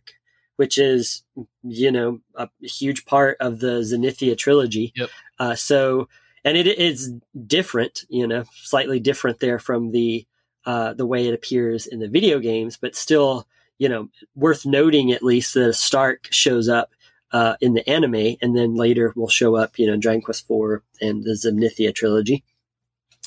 which 0.58 0.78
is, 0.78 1.24
you 1.64 1.92
know, 1.92 2.20
a 2.36 2.50
huge 2.62 3.06
part 3.06 3.38
of 3.40 3.60
the 3.60 3.82
Zenithia 3.82 4.38
trilogy. 4.38 4.92
Yep. 4.96 5.10
Uh, 5.40 5.56
so, 5.56 6.10
and 6.44 6.58
it 6.58 6.68
is 6.68 7.14
different, 7.48 8.04
you 8.10 8.28
know, 8.28 8.44
slightly 8.54 9.00
different 9.00 9.40
there 9.40 9.60
from 9.60 9.92
the 9.92 10.26
uh, 10.66 10.94
the 10.94 11.06
way 11.06 11.28
it 11.28 11.34
appears 11.34 11.88
in 11.88 12.00
the 12.00 12.10
video 12.10 12.40
games, 12.40 12.78
but 12.78 12.96
still, 12.96 13.48
you 13.78 13.88
know, 13.88 14.10
worth 14.36 14.66
noting 14.66 15.12
at 15.12 15.24
least 15.24 15.54
that 15.54 15.74
Stark 15.74 16.28
shows 16.32 16.68
up 16.68 16.92
uh, 17.32 17.56
in 17.62 17.74
the 17.74 17.88
anime, 17.90 18.36
and 18.42 18.56
then 18.56 18.76
later 18.76 19.14
will 19.16 19.30
show 19.30 19.56
up, 19.56 19.78
you 19.78 19.88
know, 19.88 19.98
Dragon 19.98 20.22
Quest 20.22 20.50
IV 20.50 20.82
and 21.02 21.24
the 21.24 21.32
Zenithia 21.32 21.94
trilogy. 21.94 22.44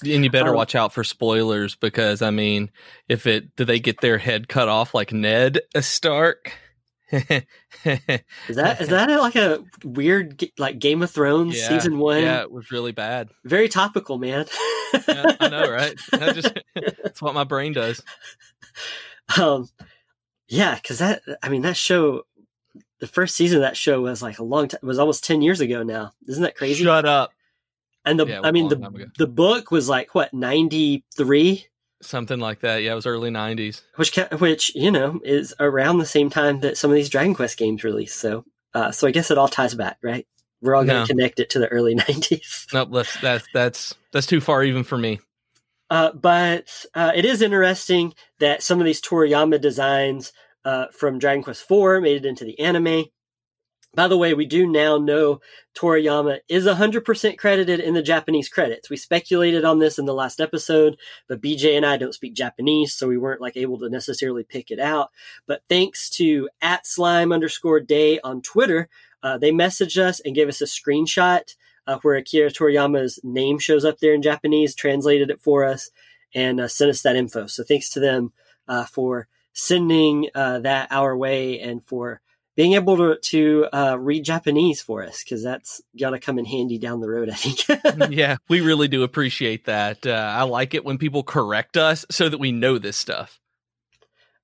And 0.04 0.24
you 0.24 0.30
better 0.30 0.50
um, 0.50 0.56
watch 0.56 0.74
out 0.74 0.92
for 0.92 1.04
spoilers 1.04 1.76
because 1.76 2.22
I 2.22 2.30
mean, 2.30 2.70
if 3.08 3.26
it 3.26 3.54
do 3.56 3.64
they 3.64 3.78
get 3.78 4.00
their 4.00 4.18
head 4.18 4.48
cut 4.48 4.68
off 4.68 4.94
like 4.94 5.12
Ned 5.12 5.60
Stark? 5.80 6.52
is 7.12 7.20
that 7.84 8.80
is 8.80 8.88
that 8.88 9.10
like 9.20 9.36
a 9.36 9.62
weird 9.84 10.42
like 10.58 10.78
Game 10.78 11.02
of 11.02 11.10
Thrones 11.10 11.58
yeah, 11.58 11.68
season 11.68 11.98
one? 11.98 12.22
Yeah, 12.22 12.40
it 12.40 12.50
was 12.50 12.70
really 12.70 12.92
bad. 12.92 13.28
Very 13.44 13.68
topical, 13.68 14.18
man. 14.18 14.46
yeah, 15.06 15.36
I 15.38 15.48
know, 15.48 15.70
right? 15.70 15.94
I 16.14 16.32
just 16.32 16.58
that's 16.74 17.20
what 17.20 17.34
my 17.34 17.44
brain 17.44 17.74
does. 17.74 18.02
Um, 19.38 19.68
yeah, 20.48 20.74
because 20.74 20.98
that 20.98 21.22
I 21.42 21.48
mean 21.50 21.62
that 21.62 21.76
show 21.76 22.22
the 23.02 23.08
first 23.08 23.34
season 23.34 23.56
of 23.56 23.62
that 23.62 23.76
show 23.76 24.00
was 24.00 24.22
like 24.22 24.38
a 24.38 24.44
long 24.44 24.68
time 24.68 24.78
was 24.84 25.00
almost 25.00 25.24
10 25.24 25.42
years 25.42 25.60
ago 25.60 25.82
now. 25.82 26.12
Isn't 26.28 26.44
that 26.44 26.54
crazy? 26.54 26.84
Shut 26.84 27.04
up. 27.04 27.32
And 28.04 28.18
the 28.18 28.26
yeah, 28.26 28.40
i 28.44 28.52
mean 28.52 28.68
the 28.68 29.10
the 29.18 29.26
book 29.26 29.72
was 29.72 29.88
like 29.88 30.14
what 30.14 30.32
93 30.32 31.66
something 32.00 32.38
like 32.38 32.60
that. 32.60 32.82
Yeah 32.82 32.92
it 32.92 32.94
was 32.94 33.06
early 33.06 33.30
90s 33.30 33.82
which 33.96 34.16
which 34.38 34.74
you 34.76 34.90
know 34.90 35.20
is 35.24 35.52
around 35.58 35.98
the 35.98 36.06
same 36.06 36.30
time 36.30 36.60
that 36.60 36.76
some 36.76 36.90
of 36.90 36.94
these 36.94 37.08
dragon 37.08 37.34
quest 37.34 37.58
games 37.58 37.84
released 37.84 38.18
so 38.18 38.44
uh, 38.74 38.90
so 38.90 39.06
i 39.06 39.10
guess 39.10 39.30
it 39.30 39.38
all 39.38 39.48
ties 39.48 39.74
back 39.74 39.98
right? 40.02 40.26
We're 40.60 40.76
all 40.76 40.84
going 40.84 40.94
to 40.94 41.00
no. 41.00 41.06
connect 41.06 41.40
it 41.40 41.50
to 41.50 41.58
the 41.58 41.68
early 41.68 41.94
90s 41.96 42.72
nope 42.72 42.90
that's 42.92 43.20
that's 43.20 43.46
that's 43.52 43.94
that's 44.12 44.26
too 44.26 44.40
far 44.40 44.62
even 44.62 44.84
for 44.84 44.98
me. 44.98 45.20
Uh, 45.90 46.12
but 46.12 46.86
uh, 46.94 47.12
it 47.14 47.24
is 47.24 47.42
interesting 47.42 48.14
that 48.38 48.62
some 48.62 48.78
of 48.78 48.86
these 48.86 49.02
toriyama 49.02 49.60
designs 49.60 50.32
uh, 50.64 50.86
from 50.92 51.18
Dragon 51.18 51.42
Quest 51.42 51.70
IV 51.70 52.02
made 52.02 52.16
it 52.16 52.26
into 52.26 52.44
the 52.44 52.58
anime. 52.60 53.06
By 53.94 54.08
the 54.08 54.16
way, 54.16 54.32
we 54.32 54.46
do 54.46 54.66
now 54.66 54.96
know 54.96 55.40
Toriyama 55.74 56.38
is 56.48 56.64
100% 56.64 57.36
credited 57.36 57.78
in 57.78 57.92
the 57.92 58.02
Japanese 58.02 58.48
credits. 58.48 58.88
We 58.88 58.96
speculated 58.96 59.66
on 59.66 59.80
this 59.80 59.98
in 59.98 60.06
the 60.06 60.14
last 60.14 60.40
episode, 60.40 60.96
but 61.28 61.42
BJ 61.42 61.76
and 61.76 61.84
I 61.84 61.98
don't 61.98 62.14
speak 62.14 62.32
Japanese, 62.32 62.94
so 62.94 63.06
we 63.06 63.18
weren't 63.18 63.42
like 63.42 63.54
able 63.54 63.78
to 63.80 63.90
necessarily 63.90 64.44
pick 64.44 64.70
it 64.70 64.80
out. 64.80 65.10
But 65.46 65.62
thanks 65.68 66.08
to 66.10 66.48
at 66.62 66.86
slime 66.86 67.32
underscore 67.32 67.80
day 67.80 68.18
on 68.20 68.40
Twitter, 68.40 68.88
uh, 69.22 69.36
they 69.36 69.52
messaged 69.52 69.98
us 69.98 70.20
and 70.20 70.34
gave 70.34 70.48
us 70.48 70.62
a 70.62 70.64
screenshot 70.64 71.54
uh, 71.86 71.98
where 72.00 72.16
Akira 72.16 72.50
Toriyama's 72.50 73.20
name 73.22 73.58
shows 73.58 73.84
up 73.84 73.98
there 73.98 74.14
in 74.14 74.22
Japanese, 74.22 74.74
translated 74.74 75.30
it 75.30 75.40
for 75.42 75.64
us, 75.64 75.90
and 76.34 76.60
uh, 76.60 76.68
sent 76.68 76.90
us 76.90 77.02
that 77.02 77.16
info. 77.16 77.46
So 77.46 77.62
thanks 77.62 77.90
to 77.90 78.00
them 78.00 78.32
uh, 78.68 78.84
for 78.84 79.28
sending 79.52 80.28
uh, 80.34 80.60
that 80.60 80.88
our 80.90 81.16
way 81.16 81.60
and 81.60 81.84
for 81.84 82.20
being 82.54 82.74
able 82.74 82.96
to, 82.96 83.18
to 83.18 83.66
uh, 83.72 83.96
read 83.98 84.24
Japanese 84.24 84.82
for 84.82 85.02
us 85.02 85.24
because 85.24 85.42
that's 85.42 85.80
gonna 85.98 86.20
come 86.20 86.38
in 86.38 86.44
handy 86.44 86.78
down 86.78 87.00
the 87.00 87.08
road. 87.08 87.30
I 87.30 87.34
think. 87.34 88.10
yeah, 88.12 88.36
we 88.48 88.60
really 88.60 88.88
do 88.88 89.02
appreciate 89.02 89.64
that. 89.66 90.06
Uh, 90.06 90.10
I 90.10 90.42
like 90.42 90.74
it 90.74 90.84
when 90.84 90.98
people 90.98 91.22
correct 91.22 91.76
us 91.76 92.04
so 92.10 92.28
that 92.28 92.38
we 92.38 92.52
know 92.52 92.78
this 92.78 92.96
stuff. 92.96 93.40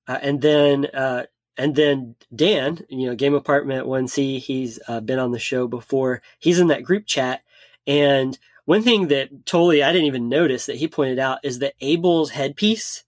Uh, 0.07 0.17
and 0.21 0.41
then, 0.41 0.85
uh, 0.87 1.25
and 1.55 1.75
then 1.75 2.15
Dan, 2.35 2.79
you 2.89 3.07
know, 3.07 3.15
Game 3.15 3.35
Apartment 3.35 3.85
One 3.85 4.07
C, 4.07 4.39
he's 4.39 4.79
uh, 4.87 5.01
been 5.01 5.19
on 5.19 5.31
the 5.31 5.39
show 5.39 5.67
before. 5.67 6.23
He's 6.39 6.59
in 6.59 6.67
that 6.67 6.83
group 6.83 7.05
chat, 7.05 7.43
and 7.85 8.37
one 8.65 8.81
thing 8.81 9.07
that 9.09 9.45
totally 9.45 9.83
I 9.83 9.91
didn't 9.91 10.07
even 10.07 10.29
notice 10.29 10.65
that 10.65 10.77
he 10.77 10.87
pointed 10.87 11.19
out 11.19 11.39
is 11.43 11.59
that 11.59 11.75
Abel's 11.79 12.31
headpiece 12.31 13.03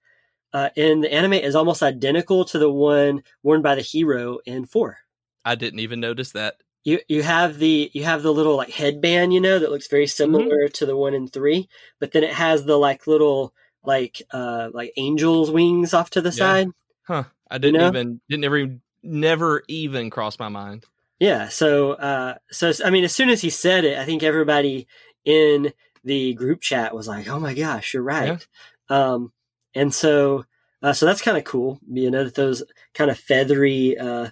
uh, 0.54 0.70
in 0.76 1.02
the 1.02 1.14
anime 1.14 1.34
is 1.34 1.56
almost 1.56 1.84
identical 1.84 2.46
to 2.46 2.60
the 2.60 2.72
one 2.72 3.24
worn 3.44 3.62
by 3.62 3.76
the 3.76 3.82
hero 3.82 4.40
in 4.46 4.66
four. 4.66 4.98
I 5.46 5.56
didn't 5.56 5.80
even 5.80 6.00
notice 6.00 6.32
that. 6.32 6.56
You 6.84 7.00
you 7.08 7.22
have 7.22 7.60
the 7.60 7.92
you 7.94 8.04
have 8.04 8.24
the 8.24 8.34
little 8.34 8.58
like 8.58 8.72
headband, 8.72 9.34
you 9.34 9.40
know, 9.40 9.60
that 9.60 9.72
looks 9.72 9.88
very 9.88 10.08
similar 10.08 10.46
mm-hmm. 10.46 10.74
to 10.74 10.86
the 10.86 10.98
one 10.98 11.14
in 11.14 11.28
three, 11.28 11.70
but 12.00 12.12
then 12.12 12.24
it 12.24 12.34
has 12.34 12.66
the 12.66 12.76
like 12.76 13.06
little 13.06 13.54
like 13.84 14.22
uh 14.32 14.70
like 14.74 14.92
angel's 14.98 15.52
wings 15.52 15.94
off 15.94 16.10
to 16.12 16.22
the 16.22 16.30
yeah. 16.30 16.36
side. 16.36 16.68
Huh. 17.04 17.24
I 17.50 17.58
didn't 17.58 17.76
you 17.76 17.82
know? 17.82 17.88
even 17.88 18.22
didn't 18.30 18.46
ever 18.46 18.68
never 19.04 19.64
even 19.68 20.10
cross 20.10 20.40
my 20.40 20.50
mind. 20.50 20.86
Yeah, 21.20 21.50
so 21.50 21.94
uh 21.94 22.36
so 22.52 22.72
I 22.84 22.90
mean 22.90 23.04
as 23.04 23.14
soon 23.14 23.30
as 23.30 23.42
he 23.42 23.52
said 23.52 23.86
it, 23.86 24.00
I 24.00 24.06
think 24.06 24.24
everybody 24.24 24.88
in 25.24 25.74
the 26.04 26.34
group 26.34 26.62
chat 26.62 26.96
was 26.96 27.08
like, 27.08 27.28
"Oh 27.28 27.40
my 27.40 27.54
gosh, 27.54 27.94
you're 27.94 28.02
right." 28.02 28.44
Yeah. 28.90 29.14
Um 29.14 29.32
and 29.76 29.94
so, 29.94 30.46
uh, 30.82 30.94
so 30.94 31.06
that's 31.06 31.22
kind 31.22 31.38
of 31.38 31.44
cool, 31.44 31.80
you 31.90 32.12
know, 32.12 32.24
that 32.24 32.36
those 32.36 32.64
kind 32.94 33.12
of 33.12 33.18
feathery 33.20 33.98
uh, 33.98 34.30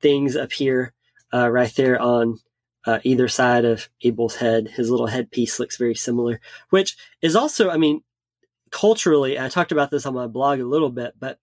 things 0.00 0.36
appear 0.36 0.92
uh, 1.32 1.50
right 1.50 1.74
there 1.74 2.00
on 2.00 2.38
uh, 2.86 3.00
either 3.04 3.28
side 3.28 3.64
of 3.64 3.88
Abel's 4.02 4.36
head. 4.36 4.68
His 4.68 4.90
little 4.90 5.06
headpiece 5.06 5.58
looks 5.58 5.76
very 5.76 5.94
similar, 5.94 6.40
which 6.70 6.96
is 7.20 7.36
also, 7.36 7.70
I 7.70 7.76
mean, 7.76 8.02
culturally, 8.70 9.38
I 9.38 9.48
talked 9.48 9.72
about 9.72 9.90
this 9.90 10.06
on 10.06 10.14
my 10.14 10.26
blog 10.26 10.60
a 10.60 10.64
little 10.64 10.90
bit, 10.90 11.14
but 11.18 11.38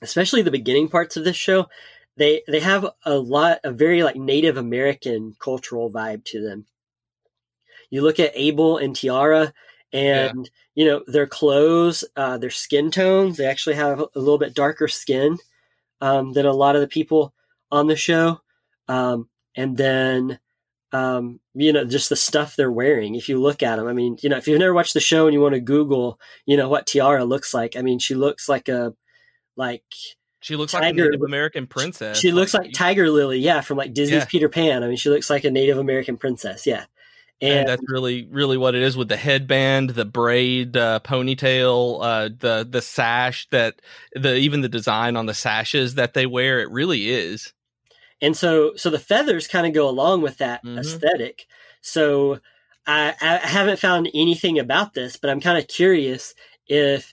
especially 0.00 0.42
the 0.42 0.50
beginning 0.50 0.88
parts 0.88 1.16
of 1.16 1.24
this 1.24 1.36
show, 1.36 1.68
they 2.16 2.42
they 2.46 2.60
have 2.60 2.86
a 3.04 3.14
lot 3.14 3.60
a 3.64 3.72
very 3.72 4.02
like 4.02 4.16
Native 4.16 4.56
American 4.56 5.34
cultural 5.38 5.90
vibe 5.90 6.24
to 6.26 6.42
them. 6.42 6.66
You 7.90 8.02
look 8.02 8.20
at 8.20 8.32
Abel 8.34 8.78
and 8.78 8.94
Tiara, 8.94 9.52
and 9.92 10.50
yeah. 10.74 10.82
you 10.82 10.90
know 10.90 11.02
their 11.06 11.26
clothes 11.26 12.04
uh, 12.16 12.38
their 12.38 12.50
skin 12.50 12.90
tones 12.90 13.36
they 13.36 13.46
actually 13.46 13.74
have 13.74 14.00
a 14.00 14.18
little 14.18 14.38
bit 14.38 14.54
darker 14.54 14.88
skin 14.88 15.38
um, 16.00 16.32
than 16.32 16.46
a 16.46 16.52
lot 16.52 16.74
of 16.74 16.80
the 16.80 16.88
people 16.88 17.34
on 17.70 17.86
the 17.86 17.96
show 17.96 18.40
um, 18.88 19.28
and 19.56 19.76
then 19.76 20.38
um, 20.92 21.40
you 21.54 21.72
know 21.72 21.84
just 21.84 22.08
the 22.08 22.16
stuff 22.16 22.56
they're 22.56 22.72
wearing 22.72 23.14
if 23.14 23.28
you 23.28 23.40
look 23.40 23.62
at 23.62 23.76
them 23.76 23.86
i 23.86 23.92
mean 23.92 24.16
you 24.22 24.28
know 24.28 24.36
if 24.36 24.46
you've 24.48 24.58
never 24.58 24.74
watched 24.74 24.94
the 24.94 25.00
show 25.00 25.26
and 25.26 25.34
you 25.34 25.40
want 25.40 25.54
to 25.54 25.60
google 25.60 26.18
you 26.46 26.56
know 26.56 26.68
what 26.68 26.86
tiara 26.86 27.24
looks 27.24 27.54
like 27.54 27.76
i 27.76 27.82
mean 27.82 27.98
she 27.98 28.14
looks 28.14 28.48
like 28.48 28.68
a 28.68 28.94
like 29.56 29.84
she 30.40 30.56
looks 30.56 30.74
like 30.74 30.82
a 30.82 30.92
Native 30.92 31.22
American 31.22 31.68
princess. 31.68 32.18
she 32.18 32.32
looks 32.32 32.52
like 32.52 32.72
Tiger 32.72 33.08
Lily, 33.08 33.38
yeah, 33.38 33.60
from 33.60 33.78
like 33.78 33.94
Disney's 33.94 34.22
Yeah. 34.22 34.26
Peter 34.28 34.48
Pan. 34.48 34.82
I 34.82 34.88
mean, 34.88 34.96
she 34.96 35.08
looks 35.08 35.30
like 35.30 35.44
a 35.44 35.52
Native 35.52 35.78
American 35.78 36.16
princess, 36.16 36.66
yeah. 36.66 36.86
And 37.42 37.58
And 37.58 37.68
that's 37.68 37.82
really 37.88 38.26
really 38.30 38.56
what 38.56 38.74
it 38.74 38.82
is 38.82 38.96
with 38.96 39.08
the 39.08 39.16
headband 39.16 39.90
the 39.90 40.04
braid 40.04 40.76
uh, 40.76 41.00
ponytail 41.04 41.98
uh, 42.02 42.30
the 42.38 42.66
the 42.68 42.82
sash 42.82 43.48
that 43.50 43.82
the 44.14 44.36
even 44.36 44.60
the 44.62 44.68
design 44.68 45.16
on 45.16 45.26
the 45.26 45.34
sashes 45.34 45.94
that 45.96 46.14
they 46.14 46.26
wear 46.26 46.60
it 46.60 46.70
really 46.70 47.10
is 47.10 47.52
and 48.22 48.36
so 48.36 48.74
so 48.76 48.88
the 48.88 48.98
feathers 48.98 49.48
kind 49.48 49.66
of 49.66 49.74
go 49.74 49.88
along 49.88 50.22
with 50.22 50.38
that 50.38 50.62
Mhm. 50.64 50.78
aesthetic. 50.78 51.46
So 51.82 52.38
I, 52.86 53.14
I 53.20 53.36
haven't 53.38 53.78
found 53.80 54.08
anything 54.14 54.58
about 54.58 54.94
this, 54.94 55.16
but 55.16 55.28
I'm 55.30 55.40
kind 55.40 55.58
of 55.58 55.66
curious 55.68 56.34
if 56.68 57.12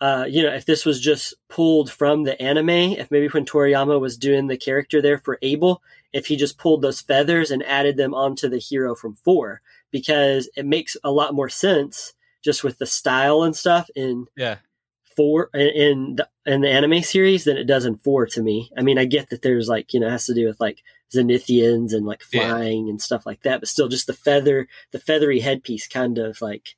uh, 0.00 0.26
you 0.28 0.42
know 0.42 0.52
if 0.54 0.64
this 0.64 0.86
was 0.86 1.00
just 1.00 1.34
pulled 1.48 1.90
from 1.90 2.24
the 2.24 2.40
anime. 2.40 2.70
If 2.70 3.10
maybe 3.10 3.28
when 3.28 3.44
Toriyama 3.44 4.00
was 4.00 4.16
doing 4.16 4.46
the 4.46 4.56
character 4.56 5.02
there 5.02 5.18
for 5.18 5.38
Abel, 5.42 5.82
if 6.12 6.26
he 6.26 6.36
just 6.36 6.58
pulled 6.58 6.82
those 6.82 7.00
feathers 7.00 7.50
and 7.50 7.62
added 7.64 7.96
them 7.96 8.14
onto 8.14 8.48
the 8.48 8.58
hero 8.58 8.94
from 8.94 9.14
four, 9.16 9.60
because 9.90 10.48
it 10.56 10.66
makes 10.66 10.96
a 11.04 11.10
lot 11.10 11.34
more 11.34 11.48
sense 11.48 12.14
just 12.42 12.62
with 12.64 12.78
the 12.78 12.86
style 12.86 13.42
and 13.42 13.54
stuff 13.56 13.90
in 13.94 14.26
yeah 14.36 14.56
four 15.16 15.50
in 15.52 16.14
the, 16.14 16.28
in 16.46 16.60
the 16.60 16.70
anime 16.70 17.02
series 17.02 17.42
than 17.42 17.56
it 17.56 17.64
does 17.64 17.84
in 17.84 17.96
four 17.96 18.24
to 18.24 18.40
me. 18.40 18.70
I 18.78 18.82
mean, 18.82 18.98
I 18.98 19.04
get 19.04 19.30
that 19.30 19.42
there's 19.42 19.68
like 19.68 19.92
you 19.92 20.00
know 20.00 20.06
it 20.06 20.12
has 20.12 20.26
to 20.26 20.34
do 20.34 20.46
with 20.46 20.60
like 20.60 20.82
Zenithians 21.12 21.92
and 21.92 22.06
like 22.06 22.22
Yeah. 22.32 22.48
flying 22.48 22.88
and 22.88 23.00
stuff 23.02 23.26
like 23.26 23.42
that, 23.42 23.60
but 23.60 23.68
still, 23.68 23.88
just 23.88 24.06
the 24.06 24.12
feather, 24.12 24.68
the 24.92 24.98
feathery 25.00 25.40
headpiece, 25.40 25.88
kind 25.88 26.18
of 26.18 26.40
like 26.40 26.76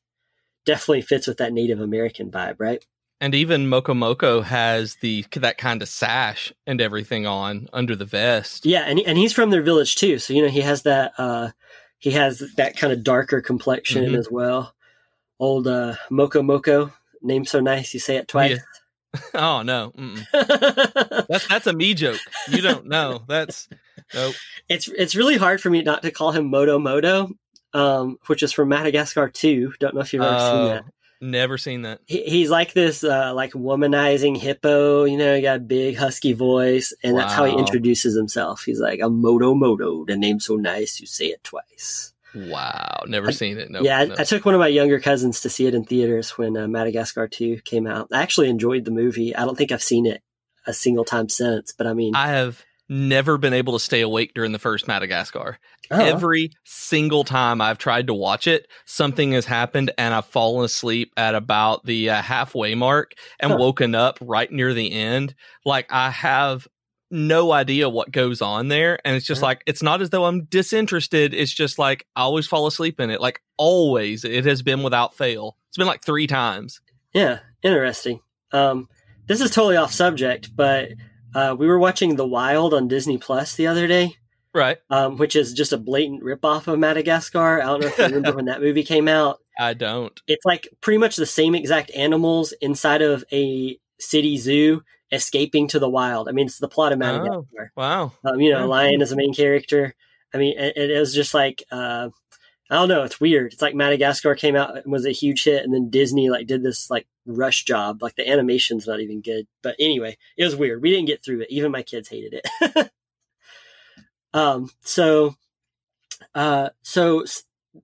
definitely 0.65 1.03
fits 1.03 1.27
with 1.27 1.39
that 1.39 1.53
Native 1.53 1.81
American 1.81 2.31
vibe, 2.31 2.57
right? 2.59 2.85
And 3.21 3.35
even 3.35 3.67
Moko 3.67 3.95
Moko 3.97 4.43
has 4.43 4.97
the 4.97 5.25
that 5.37 5.59
kind 5.59 5.83
of 5.83 5.89
sash 5.89 6.53
and 6.67 6.81
everything 6.81 7.27
on 7.27 7.69
under 7.73 7.95
the 7.97 8.05
vest 8.05 8.67
Yeah, 8.67 8.85
and 8.87 9.01
and 9.01 9.19
he's 9.19 9.33
from 9.33 9.51
their 9.51 9.63
village 9.63 9.95
too, 9.97 10.19
so 10.19 10.33
you 10.33 10.43
know 10.43 10.49
he 10.49 10.61
has 10.61 10.83
that 10.83 11.13
uh 11.19 11.51
he 11.99 12.11
has 12.13 12.43
that 12.57 12.77
kind 12.77 12.93
of 12.93 13.05
darker 13.05 13.41
complexion 13.41 14.05
Mhm. 14.07 14.19
as 14.19 14.29
well. 14.31 14.75
Old 15.39 15.67
uh, 15.67 15.97
Moko 16.11 16.43
Moko, 16.43 16.93
name 17.23 17.45
so 17.45 17.61
nice, 17.61 17.95
you 17.95 18.01
say 18.01 18.17
it 18.17 18.29
twice. 18.29 18.61
oh 19.35 19.63
no 19.63 19.93
that's 20.33 21.49
that's 21.49 21.67
a 21.67 21.73
me 21.73 21.95
joke 21.95 22.21
you 22.49 22.63
don't 22.63 22.87
know 22.87 23.21
that's 23.27 23.69
nope 24.15 24.37
it's 24.69 24.87
it's 24.87 25.17
really 25.17 25.37
hard 25.37 25.61
for 25.61 25.69
me 25.69 25.83
not 25.83 26.03
to 26.03 26.13
call 26.13 26.31
him 26.31 26.47
Moto 26.47 26.79
Moto, 26.79 27.29
um, 27.75 28.19
which 28.29 28.45
is 28.45 28.53
from 28.53 28.69
Madagascar 28.69 29.29
too. 29.29 29.73
Don't 29.81 29.95
know 29.97 30.01
if 30.01 30.13
you've 30.13 30.23
ever 30.23 30.39
seen 30.39 30.61
Oh, 30.63 30.69
that. 30.69 30.85
Never 31.21 31.59
seen 31.59 31.83
that 31.83 32.01
He, 32.07 32.23
he's 32.23 32.51
like 32.51 32.73
this 32.73 33.05
uh, 33.05 33.33
like 33.35 33.53
womanizing 33.53 34.37
hippo. 34.37 35.05
You 35.05 35.17
know, 35.17 35.37
he 35.37 35.43
got 35.43 35.57
a 35.57 35.61
big 35.61 35.97
husky 35.97 36.33
voice, 36.33 36.95
and 37.03 37.17
that's 37.17 37.35
how 37.35 37.45
he 37.45 37.57
introduces 37.57 38.17
himself. 38.17 38.63
He's 38.65 38.81
like, 38.81 39.01
"I'm 39.03 39.21
Moto 39.21 39.55
Moto. 39.55 40.05
The 40.05 40.17
name's 40.17 40.47
so 40.47 40.57
nice, 40.57 41.01
you 41.01 41.07
say 41.07 41.27
it 41.27 41.43
twice." 41.45 42.13
wow 42.33 43.03
never 43.09 43.27
I- 43.27 43.33
seen 43.33 43.59
it 43.59 43.71
no 43.73 43.81
yeah, 43.81 43.99
I. 43.99 44.21
I 44.21 44.25
took 44.25 44.45
one 44.45 44.55
of 44.55 44.61
my 44.61 44.69
younger 44.69 45.01
cousins 45.01 45.41
to 45.41 45.51
see 45.51 45.67
it 45.67 45.75
in 45.75 45.85
theaters 45.85 46.39
when 46.39 46.57
uh, 46.57 46.69
Madagascar 46.69 47.27
2 47.27 47.63
came 47.65 47.89
out. 47.89 48.07
I 48.13 48.23
actually 48.23 48.49
enjoyed 48.49 48.85
the 48.85 48.93
movie. 48.93 49.35
I 49.35 49.45
don't 49.45 49.59
think 49.59 49.73
I've 49.73 49.83
seen 49.83 50.07
it 50.07 50.23
a 50.65 50.73
single 50.73 51.05
time 51.05 51.29
since, 51.29 51.73
but 51.73 51.89
I 51.89 51.93
mean, 51.93 52.15
I 52.15 52.29
have 52.29 52.65
never 52.91 53.39
been 53.39 53.53
able 53.55 53.73
to 53.73 53.79
stay 53.81 54.01
awake 54.03 54.33
during 54.35 54.51
the 54.53 54.59
first 54.59 54.87
Madagascar. 54.89 55.59
oh, 55.93 56.05
Every 56.05 56.51
single 56.65 57.23
time 57.25 57.61
I've 57.61 57.79
tried 57.79 58.09
to 58.09 58.15
watch 58.15 58.47
it, 58.49 58.67
something 58.85 59.33
has 59.33 59.47
happened 59.47 59.93
and 59.97 60.13
I've 60.13 60.27
fallen 60.27 60.65
asleep 60.65 61.13
at 61.17 61.35
about 61.37 61.87
the 61.87 62.11
uh, 62.11 62.21
halfway 62.21 62.75
mark 62.75 63.13
and 63.39 63.53
Huh. 63.53 63.59
woken 63.59 63.95
up 63.95 64.19
right 64.21 64.51
near 64.51 64.75
the 64.75 64.91
end. 64.93 65.35
Like 65.65 65.87
I 65.91 66.11
have 66.11 66.67
no 67.13 67.53
idea 67.53 67.89
what 67.89 68.11
goes 68.13 68.43
on 68.43 68.69
there. 68.69 68.99
And 69.05 69.17
it's 69.17 69.27
just 69.27 69.41
Yeah. 69.41 69.47
like, 69.47 69.63
it's 69.67 69.83
not 69.83 70.03
as 70.03 70.11
though 70.11 70.25
I'm 70.27 70.45
disinterested. 70.45 71.33
It's 71.33 71.53
just 71.53 71.79
like 71.79 72.07
I 72.17 72.23
always 72.23 72.47
fall 72.47 72.67
asleep 72.67 72.99
in 73.01 73.11
it. 73.11 73.21
Like 73.21 73.41
always, 73.57 74.25
it 74.25 74.45
has 74.47 74.63
been 74.63 74.83
without 74.83 75.15
fail. 75.17 75.57
It's 75.69 75.77
been 75.79 75.87
like 75.87 76.03
three 76.05 76.27
times. 76.27 76.81
yeah, 77.13 77.39
interesting. 77.63 78.21
Um, 78.53 78.89
this 79.27 79.41
is 79.41 79.51
totally 79.53 79.77
off 79.77 79.93
subject, 79.93 80.55
but 80.57 80.89
uh, 81.35 81.55
we 81.59 81.67
were 81.67 81.79
watching 81.79 82.17
The 82.17 82.27
Wild 82.27 82.75
on 82.75 82.89
Disney 82.89 83.19
Plus 83.19 83.55
the 83.55 83.67
other 83.67 83.87
day, 83.87 84.17
Right. 84.55 84.79
um, 84.91 85.17
which 85.17 85.37
is 85.37 85.53
just 85.53 85.73
a 85.73 85.79
blatant 85.79 86.23
ripoff 86.23 86.67
of 86.67 86.79
Madagascar. 86.79 87.61
I 87.63 87.67
don't 87.67 87.81
know 87.83 87.87
if 87.89 87.99
you 87.99 88.05
remember 88.05 88.33
when 88.37 88.47
that 88.47 88.61
movie 88.61 88.83
came 88.83 89.09
out. 89.09 89.39
I 89.59 89.75
don't. 89.75 90.19
It's 90.27 90.45
like 90.45 90.69
pretty 90.81 90.99
much 90.99 91.17
the 91.17 91.27
same 91.27 91.55
exact 91.55 91.91
animals 91.95 92.53
inside 92.61 93.03
of 93.03 93.25
a 93.33 93.79
city 93.99 94.39
zoo 94.39 94.83
escaping 95.13 95.69
to 95.69 95.79
the 95.79 95.89
wild. 95.89 96.29
I 96.29 96.33
mean, 96.33 96.47
it's 96.47 96.59
the 96.59 96.69
plot 96.69 96.93
of 96.93 96.97
Oh. 96.97 97.01
Madagascar. 97.01 97.73
Wow. 97.77 98.13
Um, 98.25 98.41
you 98.41 98.51
know, 98.53 98.67
lion 98.69 99.03
is 99.03 99.11
the 99.11 99.17
main 99.17 99.35
character. 99.35 99.95
I 100.33 100.39
mean, 100.39 100.57
it, 100.59 100.77
it 100.77 100.99
was 100.99 101.13
just 101.15 101.35
like 101.35 101.63
uh, 101.73 102.11
I 102.71 102.77
don't 102.77 102.89
know. 102.89 103.03
It's 103.03 103.21
weird. 103.21 103.53
It's 103.53 103.63
like 103.63 103.75
Madagascar 103.75 104.37
came 104.37 104.55
out 104.55 104.77
and 104.77 104.93
was 104.93 105.05
a 105.05 105.11
huge 105.11 105.43
hit, 105.43 105.65
and 105.65 105.75
then 105.75 105.91
Disney 105.91 106.31
like 106.31 106.47
did 106.47 106.63
this 106.63 106.89
like 106.89 107.07
rush 107.27 107.65
job. 107.65 108.01
Like 108.01 108.15
the 108.15 108.29
animation's 108.29 108.87
not 108.87 109.01
even 109.01 109.23
good. 109.23 109.47
But 109.63 109.75
anyway, 109.81 110.17
it 110.37 110.45
was 110.45 110.55
weird. 110.55 110.81
We 110.81 110.91
didn't 110.91 111.09
get 111.09 111.25
through 111.25 111.41
it. 111.41 111.51
Even 111.51 111.73
my 111.73 111.83
kids 111.83 112.09
hated 112.09 112.41
it. 112.43 112.91
um. 114.35 114.71
So, 114.83 115.35
uh. 116.35 116.71
So. 116.83 117.25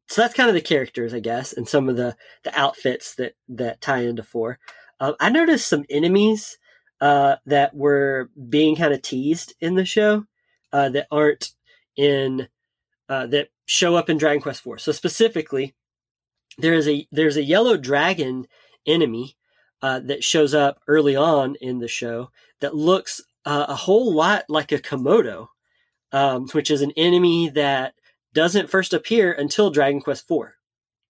So 0.09 0.21
that's 0.21 0.35
kind 0.35 0.49
of 0.49 0.55
the 0.55 0.61
characters, 0.61 1.15
I 1.15 1.21
guess, 1.21 1.53
and 1.53 1.69
some 1.69 1.89
of 1.89 1.97
the 1.97 2.17
the 2.45 2.59
outfits 2.59 3.15
that 3.17 3.35
that 3.49 3.81
tie 3.81 4.03
into 4.03 4.23
four. 4.23 4.59
Um, 4.99 5.15
I 5.21 5.31
noticed 5.31 5.69
some 5.69 5.85
enemies 5.91 6.59
uh, 7.01 7.37
that 7.47 7.75
were 7.75 8.31
being 8.49 8.77
kind 8.77 8.95
of 8.95 9.03
teased 9.03 9.55
in 9.61 9.75
the 9.75 9.85
show 9.85 10.25
uh, 10.73 10.89
that 10.91 11.07
aren't 11.11 11.51
in 11.97 12.49
uh, 13.09 13.27
that 13.27 13.49
show 13.67 13.97
up 13.97 14.11
in 14.11 14.19
Dragon 14.19 14.43
Quest 14.43 14.67
IV. 14.67 14.81
So 14.81 14.93
specifically, 14.93 15.75
there 16.59 16.75
is 16.75 16.89
a 16.89 17.07
there's 17.13 17.37
a 17.37 17.43
yellow 17.43 17.77
dragon 17.77 18.47
enemy 18.87 19.37
uh, 19.83 20.01
that 20.01 20.25
shows 20.25 20.55
up 20.55 20.81
early 20.89 21.17
on 21.17 21.57
in 21.61 21.79
the 21.79 21.89
show 21.89 22.31
that 22.61 22.75
looks 22.75 23.21
uh, 23.45 23.67
a 23.69 23.75
whole 23.75 24.13
lot 24.15 24.45
like 24.49 24.73
a 24.73 24.79
Komodo, 24.79 25.49
um, 26.13 26.49
which 26.49 26.71
is 26.71 26.83
an 26.83 26.93
enemy 26.97 27.49
that 27.51 27.95
doesn't 28.33 28.71
first 28.71 28.93
appear 28.93 29.33
until 29.33 29.71
Dragon 29.71 30.01
Quest 30.01 30.31
IV. 30.31 30.49